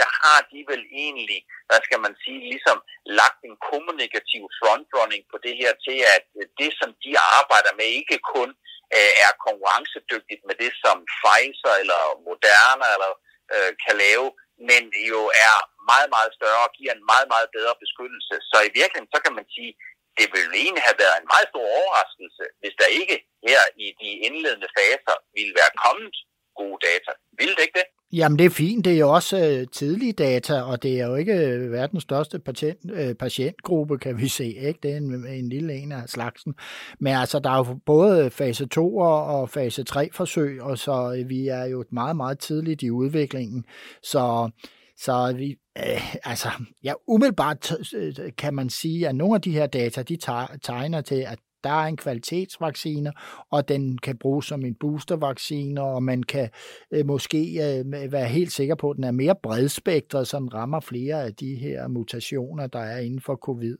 der 0.00 0.10
har 0.22 0.38
de 0.52 0.60
vel 0.70 0.82
egentlig, 1.04 1.40
hvad 1.68 1.80
skal 1.86 2.00
man 2.06 2.14
sige, 2.24 2.40
ligesom 2.52 2.78
lagt 3.20 3.40
en 3.48 3.56
kommunikativ 3.70 4.44
frontrunning 4.58 5.22
på 5.32 5.36
det 5.44 5.54
her 5.62 5.72
til, 5.86 5.98
at 6.16 6.24
det, 6.60 6.70
som 6.80 6.90
de 7.04 7.12
arbejder 7.38 7.72
med, 7.78 7.88
ikke 8.00 8.18
kun 8.34 8.50
øh, 8.96 9.12
er 9.26 9.32
konkurrencedygtigt 9.46 10.42
med 10.48 10.56
det, 10.62 10.72
som 10.84 10.96
Pfizer 11.16 11.74
eller 11.82 12.00
Moderna 12.26 12.86
eller 12.96 13.12
øh, 13.54 13.72
kan 13.84 13.94
lave, 14.04 14.26
men 14.70 14.82
jo 15.12 15.20
er 15.46 15.56
meget, 15.90 16.08
meget 16.16 16.32
større 16.38 16.62
og 16.68 16.72
giver 16.78 16.92
en 16.94 17.04
meget, 17.12 17.26
meget 17.34 17.48
bedre 17.56 17.74
beskyttelse. 17.84 18.34
Så 18.50 18.56
i 18.68 18.70
virkeligheden, 18.78 19.12
så 19.14 19.18
kan 19.24 19.34
man 19.38 19.46
sige, 19.54 19.72
det 20.18 20.26
ville 20.34 20.52
egentlig 20.62 20.84
have 20.88 21.00
været 21.04 21.16
en 21.18 21.30
meget 21.32 21.46
stor 21.52 21.66
overraskelse, 21.80 22.44
hvis 22.60 22.74
der 22.80 22.88
ikke 23.00 23.16
her 23.48 23.62
i 23.84 23.86
de 24.02 24.10
indledende 24.26 24.68
faser 24.78 25.16
ville 25.36 25.54
være 25.60 25.72
kommet 25.84 26.14
gode 26.60 26.78
data. 26.88 27.12
Ville 27.38 27.54
det 27.56 27.62
ikke 27.66 27.78
det? 27.80 27.88
Jamen 28.14 28.38
det 28.38 28.46
er 28.46 28.50
fint, 28.50 28.84
det 28.84 28.92
er 28.92 28.98
jo 28.98 29.10
også 29.10 29.38
øh, 29.38 29.66
tidlige 29.72 30.12
data, 30.12 30.60
og 30.60 30.82
det 30.82 31.00
er 31.00 31.06
jo 31.06 31.14
ikke 31.14 31.34
øh, 31.34 31.72
verdens 31.72 32.02
største 32.02 32.38
patient, 32.38 32.78
øh, 32.92 33.14
patientgruppe, 33.14 33.98
kan 33.98 34.18
vi 34.18 34.28
se. 34.28 34.44
Ikke? 34.44 34.78
Det 34.82 34.92
er 34.92 34.96
en, 34.96 35.26
en 35.26 35.48
lille 35.48 35.74
en 35.74 35.92
af 35.92 36.08
slagsen. 36.08 36.54
Men 37.00 37.14
altså, 37.14 37.38
der 37.38 37.50
er 37.50 37.56
jo 37.56 37.78
både 37.86 38.30
fase 38.30 38.66
2 38.66 38.96
og 38.96 39.50
fase 39.50 39.84
3 39.84 40.08
forsøg, 40.12 40.62
og 40.62 40.78
så 40.78 41.16
øh, 41.18 41.28
vi 41.28 41.48
er 41.48 41.64
jo 41.64 41.84
meget, 41.90 42.16
meget 42.16 42.38
tidligt 42.38 42.82
i 42.82 42.90
udviklingen. 42.90 43.64
Så 44.02 44.50
så 44.98 45.34
vi, 45.36 45.56
øh, 45.78 46.16
altså, 46.26 46.48
ja, 46.84 46.92
umiddelbart 47.08 47.72
øh, 47.94 48.14
kan 48.38 48.54
man 48.54 48.70
sige, 48.70 49.08
at 49.08 49.14
nogle 49.14 49.34
af 49.34 49.40
de 49.40 49.52
her 49.52 49.66
data, 49.66 50.02
de 50.02 50.16
tegner 50.62 51.00
til, 51.00 51.14
at 51.28 51.38
der 51.64 51.70
er 51.70 51.86
en 51.86 51.96
kvalitetsvaccine, 51.96 53.12
og 53.50 53.68
den 53.68 53.98
kan 53.98 54.18
bruges 54.18 54.46
som 54.46 54.64
en 54.64 54.74
boostervaccine, 54.74 55.82
og 55.82 56.02
man 56.02 56.22
kan 56.22 56.50
øh, 56.90 57.06
måske 57.06 57.38
øh, 57.38 58.12
være 58.12 58.26
helt 58.26 58.52
sikker 58.52 58.74
på, 58.74 58.90
at 58.90 58.96
den 58.96 59.04
er 59.04 59.10
mere 59.10 59.34
bredspektret, 59.42 60.28
så 60.28 60.38
den 60.38 60.54
rammer 60.54 60.80
flere 60.80 61.24
af 61.24 61.34
de 61.34 61.54
her 61.54 61.88
mutationer, 61.88 62.66
der 62.66 62.78
er 62.78 62.98
inden 62.98 63.20
for 63.20 63.36
covid. 63.36 63.76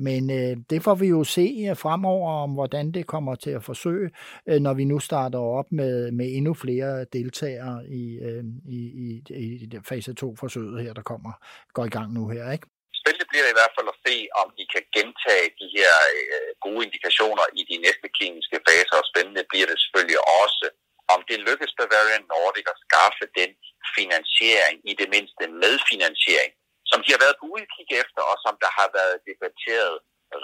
Men 0.00 0.30
øh, 0.30 0.56
det 0.70 0.82
får 0.82 0.94
vi 0.94 1.06
jo 1.06 1.24
se 1.24 1.66
øh, 1.70 1.76
fremover, 1.76 2.30
om 2.30 2.50
hvordan 2.50 2.92
det 2.92 3.06
kommer 3.06 3.34
til 3.34 3.50
at 3.50 3.64
forsøge, 3.64 4.10
øh, 4.48 4.60
når 4.60 4.74
vi 4.74 4.84
nu 4.84 4.98
starter 4.98 5.38
op 5.38 5.72
med, 5.72 6.12
med 6.12 6.26
endnu 6.36 6.54
flere 6.54 7.04
deltagere 7.12 7.86
i, 7.88 8.18
øh, 8.18 8.44
i, 8.68 8.78
i, 8.78 9.22
i 9.30 9.70
fase 9.88 10.14
2-forsøget 10.24 10.82
her, 10.82 10.92
der 10.92 11.02
kommer 11.02 11.32
går 11.72 11.84
i 11.84 11.88
gang 11.88 12.12
nu 12.12 12.28
her, 12.28 12.52
ikke? 12.52 12.66
spændende 13.02 13.26
bliver 13.30 13.44
det 13.46 13.52
i 13.54 13.58
hvert 13.60 13.74
fald 13.76 13.88
at 13.94 14.00
se, 14.06 14.14
om 14.42 14.48
de 14.58 14.64
kan 14.74 14.84
gentage 14.96 15.46
de 15.60 15.66
her 15.76 15.94
øh, 16.18 16.51
gode 16.72 16.86
indikationer 16.88 17.46
i 17.60 17.62
de 17.70 17.76
næste 17.86 18.06
kliniske 18.16 18.58
faser, 18.66 18.96
og 19.02 19.08
spændende 19.10 19.44
bliver 19.50 19.68
det 19.70 19.78
selvfølgelig 19.84 20.20
også, 20.42 20.66
om 21.14 21.20
det 21.28 21.38
lykkes 21.48 21.72
Bavarian 21.78 22.24
Nordic 22.32 22.66
at 22.74 22.80
skaffe 22.86 23.24
den 23.40 23.50
finansiering, 23.96 24.76
i 24.90 24.92
det 25.00 25.08
mindste 25.14 25.44
medfinansiering, 25.64 26.52
som 26.90 26.98
de 27.04 27.08
har 27.14 27.20
været 27.24 27.36
på 27.40 27.46
udkig 27.56 27.86
efter, 28.02 28.22
og 28.30 28.36
som 28.44 28.54
der 28.64 28.70
har 28.78 28.88
været 28.98 29.16
debatteret 29.30 29.94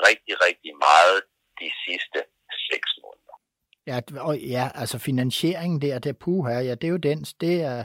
rigtig, 0.08 0.34
rigtig 0.46 0.72
meget 0.88 1.18
de 1.60 1.68
sidste 1.84 2.20
seks 2.68 2.90
måneder. 3.02 3.36
Ja, 3.90 3.98
og 4.28 4.34
ja, 4.56 4.64
altså 4.74 4.98
finansieringen 4.98 5.78
der, 5.82 5.98
det 5.98 6.18
puha, 6.18 6.54
ja, 6.68 6.74
det 6.80 6.84
er 6.84 6.94
jo 6.96 7.06
den, 7.10 7.20
det 7.44 7.54
er, 7.72 7.84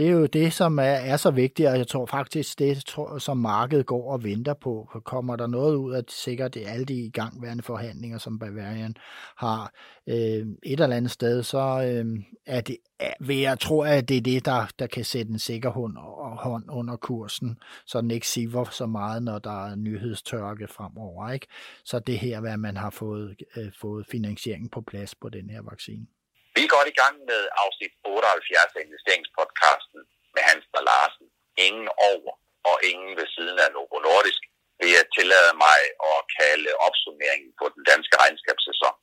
det 0.00 0.08
er 0.08 0.12
jo 0.12 0.26
det, 0.26 0.52
som 0.52 0.78
er, 0.78 0.82
er 0.82 1.16
så 1.16 1.30
vigtigt, 1.30 1.68
og 1.68 1.78
jeg 1.78 1.88
tror 1.88 2.06
faktisk, 2.06 2.58
det 2.58 2.84
tror, 2.86 3.18
som 3.18 3.36
markedet 3.36 3.86
går 3.86 4.12
og 4.12 4.24
venter 4.24 4.54
på. 4.54 4.88
Kommer 5.04 5.36
der 5.36 5.46
noget 5.46 5.76
ud 5.76 5.92
af 5.92 6.02
sikkert 6.08 6.56
alle 6.56 6.84
de 6.84 6.94
igangværende 6.94 7.62
forhandlinger, 7.62 8.18
som 8.18 8.38
Bavarian 8.38 8.94
har 9.36 9.72
øh, 10.06 10.46
et 10.62 10.80
eller 10.80 10.96
andet 10.96 11.10
sted, 11.10 11.42
så 11.42 11.58
øh, 11.58 12.22
er 12.46 12.60
det, 12.60 12.76
er, 13.00 13.12
vil 13.20 13.36
jeg 13.36 13.58
tro, 13.58 13.80
at 13.80 14.08
det 14.08 14.16
er 14.16 14.20
det, 14.20 14.44
der, 14.44 14.66
der 14.78 14.86
kan 14.86 15.04
sætte 15.04 15.32
en 15.32 15.38
sikker 15.38 15.70
hånd, 15.70 15.96
hånd 16.38 16.64
under 16.70 16.96
kursen, 16.96 17.58
så 17.86 18.00
den 18.00 18.10
ikke 18.10 18.28
siver 18.28 18.64
så 18.64 18.86
meget, 18.86 19.22
når 19.22 19.38
der 19.38 19.66
er 19.66 19.76
nyhedstørke 19.76 20.68
fremover. 20.68 21.30
Ikke? 21.30 21.46
Så 21.84 21.98
det 21.98 22.18
her, 22.18 22.40
hvad 22.40 22.56
man 22.56 22.76
har 22.76 22.90
fået, 22.90 23.42
øh, 23.56 23.72
fået 23.80 24.06
finansiering 24.06 24.70
på 24.70 24.80
plads 24.80 25.14
på 25.14 25.28
den 25.28 25.50
her 25.50 25.62
vaccine. 25.62 26.06
Vi 26.54 26.60
er 26.64 26.74
godt 26.76 26.88
i 26.92 26.98
gang 27.02 27.16
med 27.30 27.42
afsnit 27.64 27.92
78 28.04 28.76
af 28.76 28.82
investeringspodcasten 28.86 30.00
med 30.34 30.42
Hans 30.48 30.66
og 30.78 30.82
Larsen. 30.88 31.26
Ingen 31.66 31.88
over 32.10 32.32
og 32.70 32.76
ingen 32.90 33.12
ved 33.20 33.28
siden 33.36 33.58
af 33.64 33.68
Novo 33.74 33.98
Nordisk 34.08 34.42
vil 34.80 34.90
jeg 34.98 35.06
tillade 35.16 35.52
mig 35.66 35.80
at 36.10 36.18
kalde 36.38 36.70
opsummeringen 36.86 37.52
på 37.60 37.64
den 37.74 37.82
danske 37.90 38.14
regnskabssæson. 38.22 38.96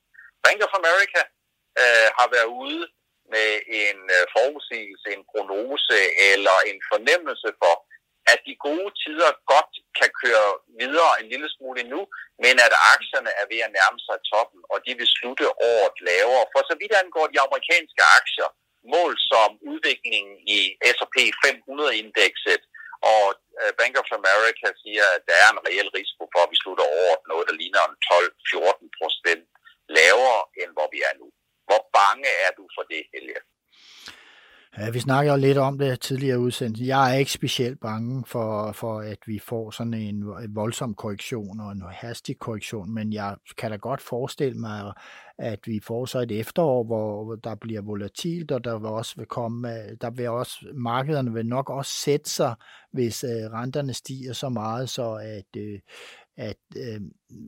Bank 0.46 0.60
of 0.66 0.74
America 0.82 1.22
øh, 1.82 2.08
har 2.18 2.28
været 2.36 2.50
ude 2.64 2.84
med 3.34 3.52
en 3.84 4.00
øh, 4.18 4.24
forudsigelse, 4.36 5.08
en 5.18 5.24
prognose 5.32 6.00
eller 6.32 6.58
en 6.72 6.80
fornemmelse 6.92 7.50
for, 7.62 7.76
at 8.32 8.40
de 8.48 8.54
gode 8.68 8.90
tider 9.04 9.32
godt 9.54 9.74
kan 10.00 10.10
køre 10.22 10.50
videre 10.82 11.12
en 11.22 11.28
lille 11.34 11.50
smule 11.56 11.78
endnu, 11.84 12.02
men 12.44 12.56
at 12.68 12.74
aktierne 12.96 13.32
er 13.42 13.46
ved 13.52 13.60
at 13.66 13.74
nærme 13.78 14.00
sig 14.08 14.18
top 14.34 14.47
de 14.88 14.93
vil 15.00 15.10
slutte 15.17 15.45
året 15.73 15.97
lavere. 16.10 16.45
For 16.54 16.62
så 16.69 16.73
vidt 16.82 16.93
angår 17.02 17.26
de 17.34 17.43
amerikanske 17.47 18.04
aktier, 18.19 18.50
mål 18.95 19.13
som 19.32 19.50
udviklingen 19.71 20.36
i 20.58 20.60
S&P 20.95 21.15
500-indekset, 21.43 22.63
og 23.13 23.26
øh, 23.60 23.71
Bank 23.80 23.93
of 24.02 24.10
America 24.19 24.67
siger, 24.84 25.06
at 25.15 25.21
der 25.30 25.38
er 25.45 25.50
en 25.52 25.63
reel 25.67 25.89
risiko 26.00 26.23
for, 26.34 26.41
at 26.43 26.52
vi 26.54 26.58
slutter 26.63 26.86
året 27.04 27.21
noget, 27.32 27.45
der 27.50 27.60
ligner 27.62 27.84
en 27.86 27.97
12-14 28.12 28.97
procent 29.00 29.45
lavere, 29.97 30.41
end 30.62 30.71
hvor 30.76 30.88
vi 30.93 31.00
er 31.10 31.13
nu. 31.21 31.28
Hvor 31.67 31.82
bange 31.97 32.30
er 32.45 32.52
du 32.60 32.63
for 32.76 32.84
det, 32.93 33.04
Helge? 33.13 33.39
Ja, 34.88 34.91
vi 34.91 35.00
snakker 35.00 35.32
jo 35.32 35.38
lidt 35.38 35.58
om 35.58 35.78
det 35.78 36.00
tidligere 36.00 36.39
udsendelse. 36.39 36.86
Jeg 36.86 37.13
er 37.13 37.17
ikke 37.17 37.32
specielt 37.32 37.80
bange 37.80 38.23
for, 38.28 38.71
for, 38.71 39.00
at 39.00 39.17
vi 39.26 39.39
får 39.39 39.71
sådan 39.71 39.93
en 39.93 40.23
voldsom 40.56 40.93
korrektion 40.93 41.60
og 41.60 41.71
en 41.71 41.84
hastig 41.91 42.39
korrektion, 42.39 42.93
men 42.93 43.13
jeg 43.13 43.36
kan 43.58 43.71
da 43.71 43.78
godt 43.78 44.02
forestille 44.02 44.60
mig, 44.60 44.93
at 45.38 45.60
vi 45.65 45.80
får 45.84 46.06
så 46.06 46.19
et 46.19 46.39
efterår, 46.39 46.84
hvor 46.84 47.36
der 47.36 47.56
bliver 47.56 47.82
volatilt, 47.82 48.52
og 48.52 48.63
der 48.63 48.80
vil 48.80 48.88
også 48.88 49.13
vil 49.17 49.26
komme, 49.26 49.67
der 50.02 50.10
vil 50.10 50.30
også, 50.30 50.65
markederne 50.73 51.34
vil 51.34 51.45
nok 51.45 51.69
også 51.69 51.91
sætte 51.91 52.30
sig, 52.30 52.56
hvis 52.93 53.23
øh, 53.23 53.30
renterne 53.30 53.93
stiger 53.93 54.34
så 54.34 54.50
meget, 54.50 54.89
så 54.89 55.13
at, 55.13 55.62
øh, 55.62 55.80
at, 56.38 56.58
øh, 56.78 57.02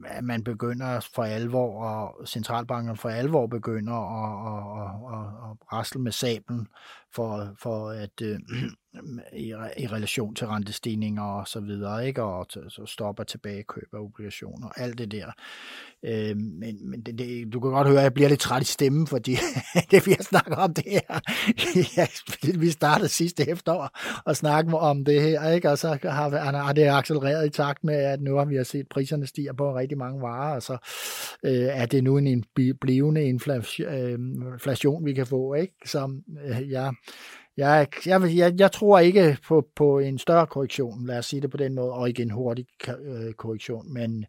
at 0.06 0.24
man 0.24 0.44
begynder 0.44 1.00
for 1.16 1.24
alvor, 1.24 1.84
og 1.84 2.28
centralbanken 2.28 2.98
for 2.98 3.10
alvor 3.10 3.48
begynder 3.48 3.94
at, 3.94 4.34
at, 4.50 4.64
at, 4.82 5.20
at, 5.20 5.52
at 5.52 5.74
rasle 5.74 6.02
med 6.02 6.12
sablen 6.12 6.68
for, 7.16 7.56
for 7.62 7.90
at 7.90 8.22
øh, 8.22 8.40
i, 9.34 9.54
i 9.78 9.88
relation 9.88 10.36
til 10.36 10.48
rentestigninger 10.48 11.24
og 11.24 11.48
så 11.48 11.60
videre, 11.60 12.08
ikke? 12.08 12.24
og 12.24 12.46
så 12.50 12.84
stopper 12.86 13.24
tilbagekøb 13.24 13.88
af 13.94 14.00
obligationer, 14.00 14.68
og 14.68 14.80
alt 14.80 14.98
det 14.98 15.12
der. 15.12 15.32
Øh, 16.06 16.38
men 16.38 16.90
men 16.90 17.02
det, 17.02 17.20
det, 17.20 17.54
du 17.54 17.60
kan 17.60 17.72
godt 17.72 17.88
høre, 17.88 17.98
at 17.98 18.04
jeg 18.04 18.14
bliver 18.14 18.30
lidt 18.30 18.40
træt 18.40 18.62
i 18.62 18.66
stemmen, 18.66 19.08
fordi 19.08 19.32
det 19.92 20.06
vi 20.06 20.12
har 20.12 20.24
snakket 20.24 20.56
om 20.58 20.74
det 20.74 20.84
her, 20.88 21.20
ja, 21.98 22.08
vi 22.60 22.70
startede 22.70 23.10
sidste 23.10 23.50
efterår 23.50 23.90
og 24.26 24.36
snakke 24.36 24.78
om 24.78 25.06
det 25.06 25.22
her, 25.22 25.50
ikke? 25.50 25.70
og 25.70 25.78
så 25.78 25.98
har, 26.04 26.58
har 26.58 26.74
det 26.74 26.88
accelereret 26.88 27.48
i 27.48 27.50
takt 27.50 27.84
med, 27.84 27.96
at 27.96 28.22
nu 28.22 28.36
har 28.36 28.46
vi 28.46 28.64
set 28.64 28.88
priserne 28.90 29.28
stiger 29.28 29.54
på 29.54 29.76
rigtig 29.76 29.98
mange 29.98 30.22
varer, 30.22 30.56
og 30.56 30.64
så 30.64 30.78
øh, 31.44 31.54
er 31.54 31.86
det 31.86 32.04
nu 32.04 32.18
en 32.18 32.44
blivende 32.82 33.22
øh, 33.22 33.28
inflation, 33.28 35.06
vi 35.06 35.14
kan 35.14 35.28
få, 35.28 35.54
ikke? 35.54 35.74
som 35.86 36.24
øh, 36.46 36.70
jeg 36.70 36.94
jeg, 37.58 37.88
jeg, 38.06 38.20
jeg, 38.42 38.50
jeg 38.64 38.72
tror 38.72 39.00
ikke 39.00 39.38
på, 39.48 39.56
på 39.76 40.00
en 40.00 40.20
større 40.20 40.48
korrektion, 40.48 41.06
lad 41.10 41.18
os 41.18 41.26
sige 41.26 41.42
det 41.42 41.52
på 41.52 41.58
den 41.64 41.74
måde, 41.80 41.92
og 41.98 42.08
ikke 42.10 42.22
en 42.22 42.38
hurtig 42.40 42.66
øh, 43.10 43.34
korrektion, 43.34 43.94
men 43.98 44.26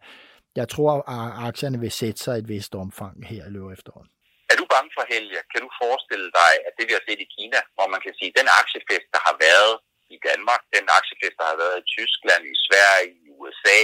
jeg 0.61 0.69
tror, 0.75 0.91
at 1.17 1.29
aktierne 1.49 1.79
vil 1.85 1.93
sætte 2.01 2.21
sig 2.25 2.35
et 2.39 2.49
vist 2.49 2.75
omfang 2.85 3.15
her 3.33 3.43
i 3.49 3.53
løbet 3.55 3.73
efteråret. 3.79 4.09
Er 4.51 4.57
du 4.61 4.65
bange 4.75 4.91
for 4.97 5.05
Helge? 5.13 5.41
Kan 5.53 5.61
du 5.67 5.71
forestille 5.83 6.29
dig, 6.41 6.53
at 6.67 6.73
det 6.77 6.85
vi 6.89 6.95
har 6.97 7.05
set 7.09 7.21
i 7.27 7.33
Kina, 7.37 7.61
hvor 7.77 7.89
man 7.95 8.01
kan 8.05 8.15
sige, 8.19 8.31
at 8.33 8.39
den 8.41 8.49
aktiefest, 8.63 9.07
der 9.15 9.21
har 9.29 9.37
været 9.49 9.75
i 10.15 10.19
Danmark, 10.29 10.63
den 10.77 10.87
aktiefest, 10.99 11.37
der 11.41 11.47
har 11.53 11.59
været 11.65 11.77
i 11.83 11.89
Tyskland, 11.97 12.43
i 12.55 12.57
Sverige, 12.67 13.09
i 13.25 13.27
USA 13.39 13.81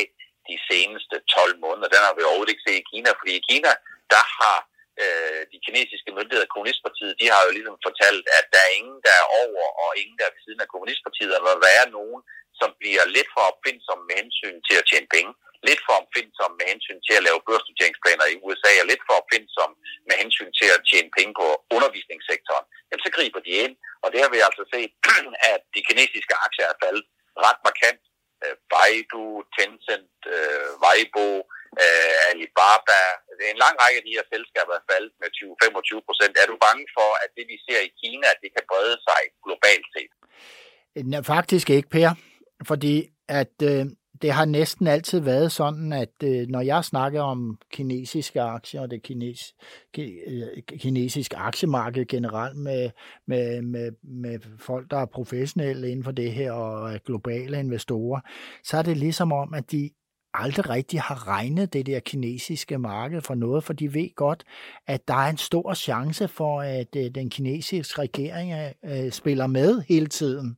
de 0.51 0.57
seneste 0.70 1.16
12 1.37 1.64
måneder, 1.64 1.88
den 1.94 2.03
har 2.07 2.14
vi 2.16 2.22
overhovedet 2.25 2.55
ikke 2.55 2.66
set 2.66 2.83
i 2.83 2.88
Kina, 2.92 3.09
fordi 3.18 3.33
i 3.40 3.46
Kina, 3.51 3.72
der 4.14 4.25
har 4.38 4.59
øh, 5.02 5.40
de 5.52 5.59
kinesiske 5.66 6.11
myndigheder, 6.16 6.52
Kommunistpartiet, 6.54 7.18
de 7.20 7.26
har 7.32 7.40
jo 7.46 7.50
ligesom 7.56 7.76
fortalt, 7.87 8.24
at 8.38 8.46
der 8.52 8.61
er 8.66 8.72
ingen, 8.80 8.98
der 9.06 9.14
er 9.22 9.26
over, 9.42 9.64
og 9.82 9.88
ingen, 10.02 10.16
der 10.18 10.24
er 10.26 10.35
ved 10.35 10.42
siden 10.44 10.64
af 10.64 10.72
Kommunistpartiet, 10.72 11.32
og 11.37 11.40
der 11.66 11.72
er 11.80 11.87
nogen, 11.98 12.20
som 12.61 12.70
bliver 12.80 13.04
lidt 13.16 13.30
for 13.35 13.42
opfindsomme 13.50 14.04
med 14.09 14.16
hensyn 14.22 14.56
til 14.68 14.76
at 14.80 14.87
tjene 14.90 15.09
penge, 15.16 15.32
lidt 15.68 15.82
for 15.87 15.94
opfindsomme 16.02 16.54
med 16.61 16.66
hensyn 16.72 17.00
til 17.06 17.14
at 17.18 17.26
lave 17.28 17.46
børsnoteringsplaner 17.48 18.26
i 18.35 18.37
USA, 18.46 18.72
og 18.82 18.87
lidt 18.92 19.02
for 19.06 19.14
opfindsomme 19.20 19.76
med 20.09 20.16
hensyn 20.22 20.50
til 20.59 20.68
at 20.76 20.85
tjene 20.90 21.11
penge 21.16 21.32
på 21.40 21.46
undervisningssektoren. 21.76 22.66
Jamen, 22.88 23.04
så 23.06 23.11
griber 23.16 23.40
de 23.46 23.52
ind, 23.64 23.74
og 24.02 24.09
det 24.12 24.20
har 24.22 24.30
vi 24.35 24.40
altså 24.48 24.64
set, 24.74 24.90
at 25.52 25.62
de 25.74 25.80
kinesiske 25.88 26.35
aktier 26.46 26.66
er 26.72 26.80
faldet 26.85 27.04
ret 27.46 27.61
markant. 27.68 28.02
Øh, 28.44 28.56
Baidu, 28.72 29.26
Tencent, 29.56 30.16
øh, 30.37 30.68
Weibo, 30.82 31.28
øh, 31.82 32.14
Alibaba. 32.30 33.00
Det 33.38 33.44
er 33.48 33.52
en 33.56 33.62
lang 33.64 33.76
række 33.82 33.98
af 34.00 34.04
de 34.08 34.16
her 34.16 34.26
selskaber 34.32 34.72
er 34.80 34.84
faldet 34.90 35.12
med 35.22 35.28
20-25 35.38 36.06
procent. 36.08 36.32
Er 36.42 36.46
du 36.52 36.56
bange 36.66 36.84
for, 36.96 37.10
at 37.24 37.30
det 37.36 37.44
vi 37.52 37.56
ser 37.66 37.80
i 37.88 37.90
Kina, 38.00 38.26
at 38.34 38.40
det 38.44 38.50
kan 38.56 38.64
brede 38.70 38.96
sig 39.08 39.20
globalt 39.46 39.88
set? 39.94 40.12
Øh, 40.96 41.04
nej, 41.12 41.22
faktisk 41.34 41.66
ikke, 41.76 41.88
Per. 41.96 42.10
Fordi 42.70 42.94
at 43.40 43.56
øh, 43.70 43.84
det 44.22 44.32
har 44.32 44.44
næsten 44.44 44.86
altid 44.86 45.20
været 45.20 45.52
sådan, 45.52 45.92
at 45.92 46.14
øh, 46.24 46.48
når 46.48 46.60
jeg 46.60 46.84
snakker 46.84 47.22
om 47.22 47.58
kinesiske 47.72 48.40
aktier 48.40 48.80
og 48.80 48.90
det 48.90 49.02
kines, 49.02 49.54
øh, 49.98 50.62
kinesiske 50.68 51.36
aktiemarked 51.36 52.06
generelt 52.06 52.56
med, 52.56 52.90
med, 53.26 53.62
med, 53.62 53.92
med 54.02 54.38
folk, 54.58 54.90
der 54.90 54.96
er 54.96 55.06
professionelle 55.06 55.90
inden 55.90 56.04
for 56.04 56.12
det 56.12 56.32
her 56.32 56.52
og 56.52 57.00
globale 57.06 57.58
investorer, 57.58 58.20
så 58.64 58.76
er 58.76 58.82
det 58.82 58.96
ligesom 58.96 59.32
om, 59.32 59.54
at 59.54 59.70
de 59.70 59.90
aldrig 60.42 60.70
rigtig 60.70 61.01
har 61.01 61.29
regnet 61.29 61.72
det 61.72 61.87
der 61.87 62.01
kinesiske 62.01 62.79
marked 62.79 63.20
for 63.20 63.35
noget, 63.35 63.64
for 63.64 63.72
de 63.72 63.94
ved 63.94 64.14
godt, 64.14 64.44
at 64.87 65.09
der 65.09 65.14
er 65.14 65.31
en 65.31 65.37
stor 65.37 65.75
chance 65.75 66.29
for, 66.29 66.61
at 66.61 66.96
øh, 66.96 67.11
den 67.14 67.31
kinesiske 67.31 68.03
regering 68.03 68.53
øh, 68.53 69.07
øh 69.07 69.12
spiller 69.12 69.46
med 69.46 69.83
hele 69.88 70.07
tiden 70.07 70.57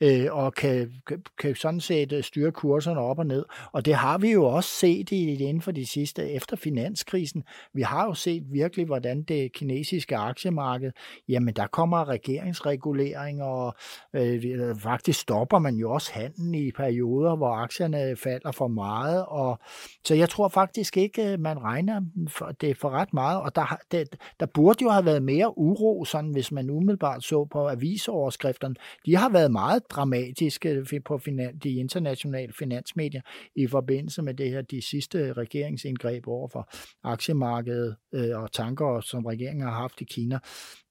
øh, 0.00 0.26
og 0.30 0.54
kan, 0.54 0.92
kan 1.38 1.54
sådan 1.54 1.80
set 1.80 2.12
øh, 2.12 2.22
styre 2.22 2.52
kurserne 2.52 3.00
op 3.00 3.18
og 3.18 3.26
ned. 3.26 3.44
Og 3.72 3.84
det 3.84 3.94
har 3.94 4.18
vi 4.18 4.32
jo 4.32 4.44
også 4.44 4.70
set 4.70 5.10
i, 5.10 5.32
inden 5.32 5.62
for 5.62 5.72
de 5.72 5.86
sidste, 5.86 6.30
efter 6.30 6.56
finanskrisen. 6.56 7.44
Vi 7.74 7.82
har 7.82 8.04
jo 8.04 8.14
set 8.14 8.42
virkelig, 8.52 8.86
hvordan 8.86 9.22
det 9.22 9.52
kinesiske 9.52 10.16
aktiemarked, 10.16 10.92
jamen 11.28 11.54
der 11.54 11.66
kommer 11.66 12.08
regeringsregulering, 12.08 13.42
og 13.42 13.74
øh, 14.14 14.44
øh, 14.44 14.76
faktisk 14.76 15.20
stopper 15.20 15.58
man 15.58 15.74
jo 15.74 15.92
også 15.92 16.12
handlen 16.12 16.54
i 16.54 16.72
perioder, 16.72 17.36
hvor 17.36 17.54
aktierne 17.54 18.16
falder 18.16 18.52
for 18.52 18.68
meget. 18.68 19.19
Og, 19.28 19.58
så 20.04 20.14
jeg 20.14 20.28
tror 20.28 20.48
faktisk 20.48 20.96
ikke, 20.96 21.32
øh, 21.32 21.40
man 21.40 21.62
regner 21.62 22.00
for, 22.28 22.52
det 22.60 22.76
for 22.76 22.90
ret 22.90 23.12
meget, 23.12 23.40
og 23.40 23.54
der, 23.54 23.78
det, 23.90 24.16
der 24.40 24.46
burde 24.46 24.82
jo 24.82 24.90
have 24.90 25.04
været 25.04 25.22
mere 25.22 25.58
uro, 25.58 26.04
sådan 26.04 26.30
hvis 26.30 26.52
man 26.52 26.70
umiddelbart 26.70 27.24
så 27.24 27.44
på 27.44 27.68
avisoverskrifterne. 27.68 28.74
De 29.06 29.16
har 29.16 29.28
været 29.28 29.52
meget 29.52 29.82
dramatiske 29.90 30.68
øh, 30.68 31.00
på 31.04 31.18
finan, 31.18 31.58
de 31.58 31.74
internationale 31.74 32.52
finansmedier 32.52 33.20
i 33.56 33.66
forbindelse 33.66 34.22
med 34.22 34.34
det 34.34 34.50
her, 34.50 34.62
de 34.62 34.82
sidste 34.82 35.32
regeringsindgreb 35.32 36.28
over 36.28 36.48
for 36.48 36.68
aktiemarkedet 37.04 37.96
øh, 38.14 38.42
og 38.42 38.52
tanker, 38.52 39.00
som 39.00 39.26
regeringen 39.26 39.64
har 39.64 39.74
haft 39.74 40.00
i 40.00 40.04
Kina 40.04 40.38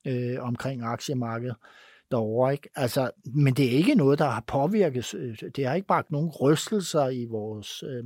øh, 0.07 0.35
omkring 0.39 0.83
aktiemarkedet 0.83 1.55
derovre. 2.11 2.53
Ikke? 2.53 2.69
Altså, 2.75 3.11
men 3.25 3.53
det 3.53 3.65
er 3.65 3.77
ikke 3.81 3.95
noget, 3.95 4.19
der 4.19 4.25
har 4.25 4.43
påvirket, 4.47 5.13
øh, 5.13 5.37
det 5.55 5.67
har 5.67 5.75
ikke 5.75 5.87
bragt 5.87 6.11
nogen 6.11 6.31
rystelser 6.41 7.09
i 7.09 7.25
vores, 7.25 7.83
øh, 7.83 8.03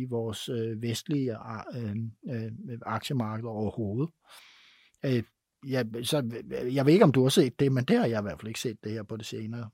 i 0.00 0.04
vores 0.16 0.48
øh, 0.48 0.82
vestlige 0.82 1.30
øh, 1.78 1.96
øh, 2.32 2.78
aktiemarked 2.86 3.44
overhovedet. 3.44 4.10
Øh, 5.04 5.22
ja, 5.74 5.80
så, 6.10 6.18
øh, 6.56 6.74
jeg 6.76 6.82
ved 6.86 6.92
ikke, 6.92 7.08
om 7.08 7.16
du 7.16 7.22
har 7.22 7.34
set 7.40 7.60
det, 7.60 7.72
men 7.72 7.84
det 7.88 7.96
har 8.00 8.06
jeg 8.12 8.20
i 8.20 8.26
hvert 8.26 8.40
fald 8.40 8.52
ikke 8.52 8.66
set 8.66 8.78
det 8.84 8.92
her 8.96 9.04
på 9.10 9.16
det 9.20 9.26
senere 9.34 9.66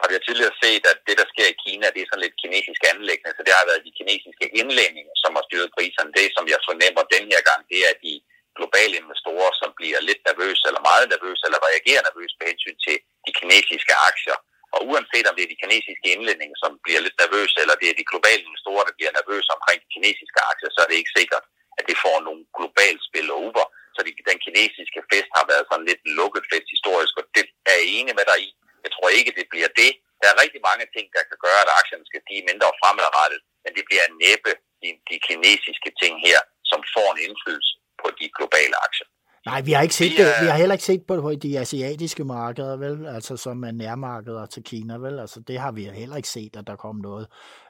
Og 0.00 0.06
vi 0.08 0.14
tidligere 0.28 0.56
set, 0.64 0.84
at 0.92 0.98
det, 1.06 1.16
der 1.20 1.26
sker 1.32 1.48
i 1.54 1.60
Kina, 1.64 1.86
det 1.94 2.00
er 2.00 2.08
sådan 2.08 2.24
lidt 2.26 2.40
kinesisk 2.42 2.82
anlæggende, 2.92 3.32
så 3.36 3.42
det 3.46 3.54
har 3.58 3.66
været 3.70 3.86
de 3.86 3.96
kinesiske 3.98 4.46
indlændinge, 4.60 5.12
som 5.22 5.32
har 5.36 5.44
styret 5.48 5.74
priserne. 5.76 6.10
Det, 6.18 6.26
som 6.36 6.44
jeg 6.52 6.60
fornemmer 6.68 7.02
den 7.14 7.24
her 7.32 7.40
gang, 7.50 7.60
det 7.70 7.78
er 7.84 7.90
at 7.94 8.00
de 8.06 8.14
globale 8.58 8.94
investorer, 9.02 9.50
som 9.60 9.70
bliver 9.78 10.00
lidt 10.08 10.22
nervøse, 10.28 10.62
eller 10.68 10.82
meget 10.90 11.06
nervøse, 11.14 11.42
eller 11.46 11.60
reagerer 11.68 12.02
nervøst 12.08 12.34
med 12.38 12.46
hensyn 12.50 12.78
til 12.86 12.96
de 13.26 13.32
kinesiske 13.38 13.94
aktier. 14.10 14.38
Og 14.74 14.80
uanset 14.90 15.26
om 15.28 15.34
det 15.36 15.44
er 15.44 15.52
de 15.52 15.62
kinesiske 15.62 16.06
indlændinge, 16.14 16.56
som 16.62 16.70
bliver 16.84 17.00
lidt 17.06 17.18
nervøse, 17.24 17.56
eller 17.62 17.76
det 17.80 17.88
er 17.88 17.96
de 18.00 18.10
globale 18.12 18.42
investorer, 18.46 18.84
der 18.88 18.94
bliver 18.98 19.12
nervøse 19.18 19.50
omkring 19.56 19.78
de 19.84 19.92
kinesiske 19.94 20.40
aktier, 20.50 20.70
så 20.72 20.78
er 20.82 20.88
det 20.90 21.00
ikke 21.00 21.16
sikkert, 21.18 21.44
at 21.78 21.84
det 21.88 21.96
får 22.04 22.16
nogle 22.26 22.42
globalt 22.58 23.02
spil 23.08 23.28
over. 23.42 23.64
Så 23.94 24.00
de, 24.06 24.10
den 24.30 24.38
kinesiske 24.46 25.00
fest 25.10 25.30
har 25.38 25.44
været 25.52 25.64
sådan 25.70 25.88
lidt 25.90 26.02
lukket 26.18 26.44
fest 26.52 26.68
historisk, 26.74 27.14
og 27.20 27.24
det 27.36 27.44
er 27.70 27.76
jeg 27.80 27.86
enig 27.98 28.14
med 28.18 28.26
dig 28.30 28.38
i. 28.46 28.48
Jeg 28.84 28.90
tror 28.94 29.08
ikke, 29.18 29.32
det 29.38 29.46
bliver 29.52 29.70
det. 29.82 29.92
Der 30.20 30.28
er 30.30 30.42
rigtig 30.42 30.62
mange 30.68 30.86
ting, 30.94 31.06
der 31.16 31.22
kan 31.30 31.38
gøre, 31.46 31.60
at 31.64 31.74
aktierne 31.80 32.06
skal 32.10 32.20
stige 32.24 32.48
mindre 32.50 32.68
fremadrettet, 32.80 33.40
men 33.64 33.70
det 33.76 33.84
bliver 33.88 34.06
næppe 34.24 34.52
de, 34.82 34.88
de 35.10 35.16
kinesiske 35.28 35.90
ting 36.02 36.14
her, 36.26 36.40
som 36.70 36.80
får 36.94 37.08
en 37.12 37.22
indflydelse 37.26 37.74
på 38.02 38.08
de 38.18 38.30
globale 38.38 38.76
aktier. 38.86 39.08
Nej, 39.46 39.62
vi 39.62 39.72
har 39.72 39.82
ikke 39.82 39.94
set 39.94 40.12
det. 40.18 40.26
Vi 40.42 40.46
har 40.46 40.56
heller 40.56 40.72
ikke 40.72 40.84
set 40.84 41.02
på, 41.08 41.20
på 41.20 41.34
de 41.34 41.58
asiatiske 41.58 42.24
markeder, 42.24 42.76
vel? 42.76 43.06
Altså 43.06 43.36
som 43.36 43.64
er 43.64 43.70
nærmarkeder 43.70 44.46
til 44.46 44.62
Kina, 44.62 44.96
vel? 44.96 45.18
Altså 45.18 45.40
det 45.40 45.58
har 45.58 45.72
vi 45.72 45.84
heller 45.84 46.16
ikke 46.16 46.28
set, 46.28 46.56
at 46.56 46.66
der 46.66 46.76
kom 46.76 46.96
noget 46.96 47.26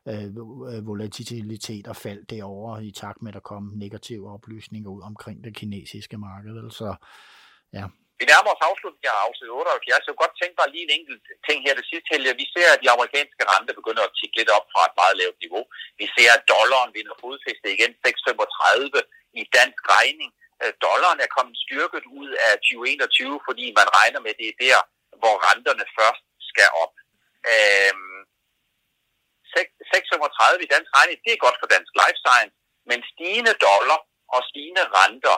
øh, 0.08 0.86
volatilitet 0.86 1.88
og 1.88 1.96
fald 1.96 2.26
derovre 2.26 2.84
i 2.84 2.90
takt 2.90 3.22
med, 3.22 3.30
at 3.30 3.34
der 3.34 3.40
kom 3.40 3.72
negative 3.74 4.32
oplysninger 4.32 4.90
ud 4.90 5.02
omkring 5.02 5.44
det 5.44 5.56
kinesiske 5.56 6.18
marked, 6.18 6.52
vel? 6.52 6.70
Så 6.70 6.94
ja. 7.72 7.86
Vi 8.22 8.30
nærmer 8.32 8.50
os 8.54 8.66
afslutningen 8.70 9.12
af 9.12 9.22
afsnit 9.26 9.50
78. 9.50 10.06
Jeg 10.06 10.12
kunne 10.12 10.24
godt 10.24 10.40
tænke 10.40 10.56
mig 10.58 10.68
lige 10.70 10.86
en 10.86 10.96
enkelt 10.98 11.22
ting 11.46 11.58
her 11.66 11.74
det 11.80 11.86
sidste 11.90 12.08
helge. 12.12 12.40
Vi 12.42 12.46
ser, 12.54 12.68
at 12.72 12.82
de 12.84 12.92
amerikanske 12.96 13.42
rente 13.52 13.72
begynder 13.80 14.02
at 14.04 14.16
tikke 14.18 14.36
lidt 14.38 14.50
op 14.58 14.66
fra 14.72 14.82
et 14.88 14.94
meget 15.00 15.16
lavt 15.20 15.38
niveau. 15.44 15.62
Vi 16.00 16.06
ser, 16.14 16.30
at 16.36 16.46
dollaren 16.52 16.94
vinder 16.96 17.14
fodfæste 17.22 17.68
igen 17.76 17.92
6,35 18.06 19.40
i 19.40 19.42
dansk 19.58 19.82
regning. 19.96 20.30
Øh, 20.62 20.72
dollaren 20.86 21.20
er 21.24 21.34
kommet 21.36 21.56
styrket 21.64 22.04
ud 22.20 22.30
af 22.46 22.52
2021, 22.64 23.46
fordi 23.48 23.66
man 23.78 23.88
regner 23.98 24.20
med, 24.22 24.32
at 24.34 24.40
det 24.40 24.48
er 24.50 24.58
der, 24.66 24.78
hvor 25.20 25.34
renterne 25.46 25.86
først 25.98 26.24
skal 26.50 26.68
op. 26.84 26.94
Øhm, 27.52 28.20
6,35 29.54 30.66
i 30.66 30.72
dansk 30.74 30.90
regning, 30.98 31.18
det 31.24 31.32
er 31.32 31.44
godt 31.46 31.58
for 31.60 31.68
dansk 31.74 31.92
life 32.02 32.18
science, 32.24 32.54
men 32.90 32.98
stigende 33.12 33.54
dollar 33.68 34.00
og 34.34 34.40
stigende 34.50 34.84
renter, 34.98 35.36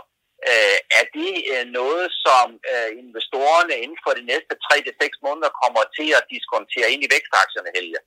øh, 0.51 0.79
er 0.99 1.05
det 1.19 1.33
øh, 1.53 1.65
noget, 1.81 2.07
som 2.25 2.47
øh, 2.73 2.91
investorerne 3.03 3.75
inden 3.85 4.01
for 4.05 4.13
de 4.19 4.25
næste 4.33 4.53
3-6 4.67 5.27
måneder 5.27 5.51
kommer 5.63 5.83
til 5.97 6.09
at 6.19 6.27
diskontere 6.33 6.89
ind 6.93 7.03
i 7.07 7.13
vækstaktierne, 7.15 7.71
Helge? 7.77 8.01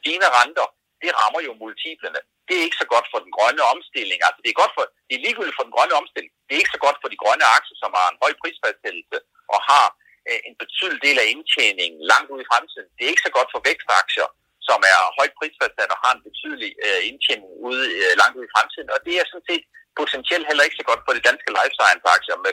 Stigende 0.00 0.28
renter, 0.38 0.66
det 1.02 1.10
rammer 1.20 1.40
jo 1.48 1.52
multiplerne. 1.62 2.20
Det 2.46 2.54
er 2.56 2.66
ikke 2.66 2.82
så 2.82 2.88
godt 2.94 3.06
for 3.12 3.20
den 3.24 3.32
grønne 3.36 3.62
omstilling. 3.74 4.18
Altså, 4.26 4.40
det 4.44 4.50
er, 4.50 4.60
godt 4.62 4.74
for, 4.76 4.84
det 5.08 5.14
er 5.16 5.24
ligegyldigt 5.26 5.58
for 5.58 5.66
den 5.68 5.76
grønne 5.76 5.94
omstilling. 6.00 6.32
Det 6.46 6.52
er 6.52 6.62
ikke 6.62 6.76
så 6.76 6.82
godt 6.86 6.98
for 7.00 7.08
de 7.12 7.22
grønne 7.22 7.46
aktier, 7.56 7.76
som 7.82 7.90
har 7.98 8.06
en 8.08 8.20
høj 8.22 8.32
prisfastsættelse 8.40 9.18
og 9.54 9.60
har 9.70 9.86
øh, 10.28 10.40
en 10.48 10.54
betydelig 10.62 11.00
del 11.06 11.16
af 11.22 11.26
indtjeningen 11.34 12.00
langt 12.12 12.28
ud 12.34 12.40
i 12.42 12.50
fremtiden. 12.50 12.90
Det 12.94 13.02
er 13.02 13.12
ikke 13.12 13.26
så 13.28 13.32
godt 13.38 13.50
for 13.52 13.60
vækstaktier, 13.68 14.28
som 14.68 14.78
er 14.92 14.98
højt 15.18 15.34
prisfastsat 15.38 15.94
og 15.94 15.98
har 16.04 16.12
en 16.14 16.24
betydelig 16.28 16.70
øh, 16.86 17.00
indtjening 17.10 17.50
ude 17.66 17.84
øh, 18.02 18.12
langt 18.20 18.36
ud 18.38 18.44
i 18.46 18.54
fremtiden. 18.54 18.88
Og 18.94 19.00
det 19.06 19.14
er 19.16 19.24
sådan 19.26 19.48
set 19.50 19.64
potentielt 20.00 20.46
heller 20.48 20.64
ikke 20.66 20.80
så 20.80 20.86
godt 20.90 21.02
for 21.04 21.12
de 21.16 21.26
danske 21.28 21.50
life 21.58 21.74
science 21.78 22.06
aktier 22.16 22.36
med 22.44 22.52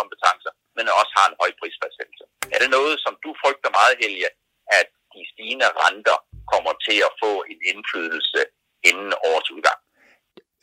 kompetencer, 0.00 0.52
men 0.76 0.84
også 1.00 1.12
har 1.18 1.26
en 1.28 1.36
høj 1.40 1.50
prisfastsættelse. 1.60 2.24
Er 2.54 2.58
det 2.62 2.70
noget, 2.78 2.94
som 3.04 3.12
du 3.24 3.30
frygter 3.42 3.70
meget, 3.78 3.94
Helge, 4.02 4.30
at 4.80 4.88
de 5.14 5.22
stigende 5.32 5.68
renter 5.82 6.16
kommer 6.52 6.72
til 6.86 6.98
at 7.08 7.12
få 7.22 7.32
en 7.52 7.60
indflydelse 7.70 8.40
inden 8.88 9.12
årets 9.28 9.50
udgang? 9.56 9.80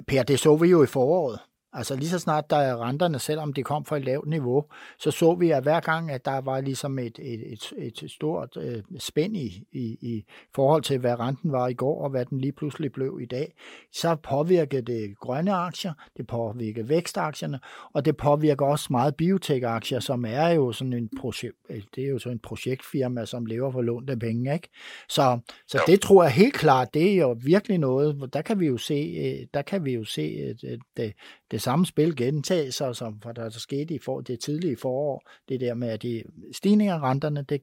Per, 0.10 0.24
det 0.24 0.40
så 0.46 0.52
vi 0.62 0.68
jo 0.76 0.80
i 0.88 0.90
foråret. 0.98 1.38
Altså 1.74 1.96
lige 1.96 2.10
så 2.10 2.20
snart 2.20 2.50
der 2.50 2.58
er 2.58 2.88
renterne, 2.88 3.20
selvom 3.20 3.54
de 3.54 3.64
kom 3.64 3.86
fra 3.86 3.98
et 3.98 4.06
lavt 4.06 4.28
niveau, 4.28 4.66
så 5.00 5.12
så 5.12 5.36
vi, 5.36 5.52
at 5.52 5.64
hver 5.64 5.80
gang, 5.80 6.12
at 6.12 6.26
der 6.26 6.42
var 6.42 6.62
ligesom 6.62 7.00
et, 7.00 7.20
et, 7.22 7.74
et, 7.78 8.02
et 8.02 8.12
stort 8.12 8.58
øh, 8.58 8.84
spænd 9.00 9.38
i, 9.38 9.64
i, 9.72 9.98
i 10.02 10.26
forhold 10.56 10.84
til, 10.84 10.98
hvad 11.00 11.20
renten 11.20 11.52
var 11.52 11.68
i 11.68 11.74
går, 11.74 12.04
og 12.04 12.10
hvad 12.10 12.26
den 12.26 12.38
lige 12.42 12.52
pludselig 12.52 12.92
blev 12.92 13.20
i 13.22 13.26
dag, 13.26 13.54
så 13.94 14.16
påvirker 14.16 14.82
det 14.82 15.18
grønne 15.20 15.54
aktier, 15.54 15.94
det 16.18 16.28
påvirker 16.28 16.84
vækstaktierne, 16.84 17.60
og 17.94 18.06
det 18.06 18.18
påvirker 18.18 18.66
også 18.66 18.88
meget 18.92 19.16
biotech-aktier, 19.16 20.00
som 20.00 20.26
er 20.28 20.50
jo 20.50 20.72
sådan 20.72 20.94
en 20.94 21.10
projekt, 21.20 21.56
øh, 21.70 21.82
det 21.96 22.04
er 22.04 22.10
jo 22.10 22.20
sådan 22.20 22.36
en 22.36 22.40
projektfirma, 22.40 23.26
som 23.26 23.46
lever 23.46 23.72
for 23.72 23.82
lånte 23.82 24.18
penge, 24.18 24.54
ikke? 24.54 24.70
Så, 25.10 25.40
så 25.68 25.82
det 25.88 26.02
tror 26.02 26.24
jeg 26.24 26.32
helt 26.32 26.54
klart, 26.54 26.94
det 26.94 27.12
er 27.12 27.16
jo 27.16 27.38
virkelig 27.44 27.78
noget, 27.78 28.34
der 28.34 28.42
kan 28.42 28.60
vi 28.60 28.68
jo 28.68 28.78
se, 28.78 28.94
øh, 28.94 29.48
der 29.54 29.62
kan 29.62 29.86
vi 29.86 29.94
jo 29.94 30.04
se 30.04 30.56
det, 30.98 31.14
det, 31.52 31.57
det 31.58 31.66
samme 31.70 31.86
spil 31.94 32.12
gentage 32.24 32.70
sig, 32.80 32.90
som 33.02 33.12
for 33.24 33.32
der, 33.38 33.46
skete 33.68 33.92
i 33.98 34.00
for, 34.06 34.16
det 34.30 34.38
tidlige 34.48 34.78
forår. 34.86 35.16
Det 35.50 35.58
der 35.66 35.74
med, 35.82 35.90
at 35.96 36.02
de 36.08 36.14
stigninger 36.60 36.96
af 36.98 37.04
renterne, 37.10 37.42
det 37.52 37.60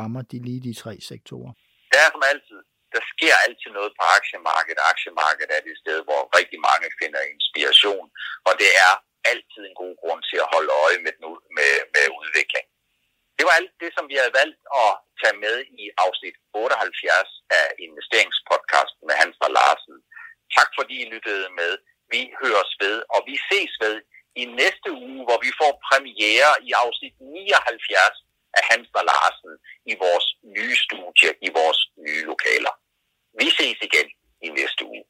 rammer 0.00 0.22
de 0.30 0.36
lige 0.48 0.62
de 0.68 0.74
tre 0.82 0.92
sektorer. 1.10 1.52
Det 1.90 1.98
er 2.04 2.08
som 2.14 2.24
altid. 2.32 2.60
Der 2.94 3.02
sker 3.12 3.34
altid 3.46 3.70
noget 3.78 3.92
på 3.98 4.02
aktiemarkedet. 4.18 4.80
Aktiemarkedet 4.92 5.50
er 5.56 5.62
det 5.66 5.74
sted, 5.84 5.98
hvor 6.08 6.22
rigtig 6.38 6.58
mange 6.68 6.86
finder 7.00 7.20
inspiration, 7.34 8.06
og 8.48 8.52
det 8.62 8.70
er 8.86 8.92
altid 9.32 9.62
en 9.70 9.76
god 9.82 9.94
grund 10.02 10.20
til 10.30 10.38
at 10.44 10.50
holde 10.54 10.72
øje 10.84 10.98
med, 11.04 11.14
med, 11.56 11.72
med 11.94 12.04
udvikling. 12.20 12.66
Det 13.36 13.44
var 13.46 13.54
alt 13.60 13.74
det, 13.82 13.90
som 13.96 14.04
vi 14.10 14.16
havde 14.20 14.34
valgt 14.40 14.60
at 14.82 14.92
tage 15.20 15.36
med 15.44 15.56
i 15.82 15.84
afsnit 16.04 16.36
78 16.54 17.30
af 17.60 17.66
investeringspodcasten 17.86 19.02
med 19.08 19.14
Hans 19.22 19.36
og 19.46 19.50
Larsen. 19.58 19.96
Tak 20.56 20.70
fordi 20.78 20.94
I 21.04 21.10
lyttede 21.14 21.48
med. 21.60 21.72
Vi 22.12 22.20
høres 22.42 22.70
ved, 22.82 22.96
og 23.14 23.20
vi 23.28 23.36
ses 23.50 23.72
ved 23.84 23.96
i 24.42 24.44
næste 24.44 24.88
uge, 25.04 25.20
hvor 25.26 25.38
vi 25.44 25.50
får 25.60 25.72
premiere 25.88 26.50
i 26.68 26.70
afsnit 26.84 27.14
79 27.20 28.16
af 28.58 28.62
Hans 28.70 28.88
og 28.98 29.04
Larsen 29.10 29.52
i 29.92 29.94
vores 30.04 30.26
nye 30.56 30.76
studie, 30.86 31.30
i 31.46 31.48
vores 31.58 31.80
nye 32.06 32.22
lokaler. 32.32 32.74
Vi 33.40 33.46
ses 33.58 33.78
igen 33.88 34.08
i 34.46 34.48
næste 34.60 34.82
uge. 34.92 35.04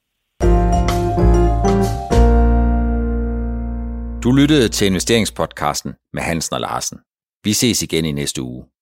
Du 4.23 4.31
lyttede 4.31 4.69
til 4.69 4.87
investeringspodcasten 4.87 5.93
med 6.13 6.23
Hansen 6.23 6.53
og 6.53 6.61
Larsen. 6.61 6.99
Vi 7.43 7.53
ses 7.53 7.81
igen 7.81 8.05
i 8.05 8.11
næste 8.11 8.41
uge. 8.41 8.74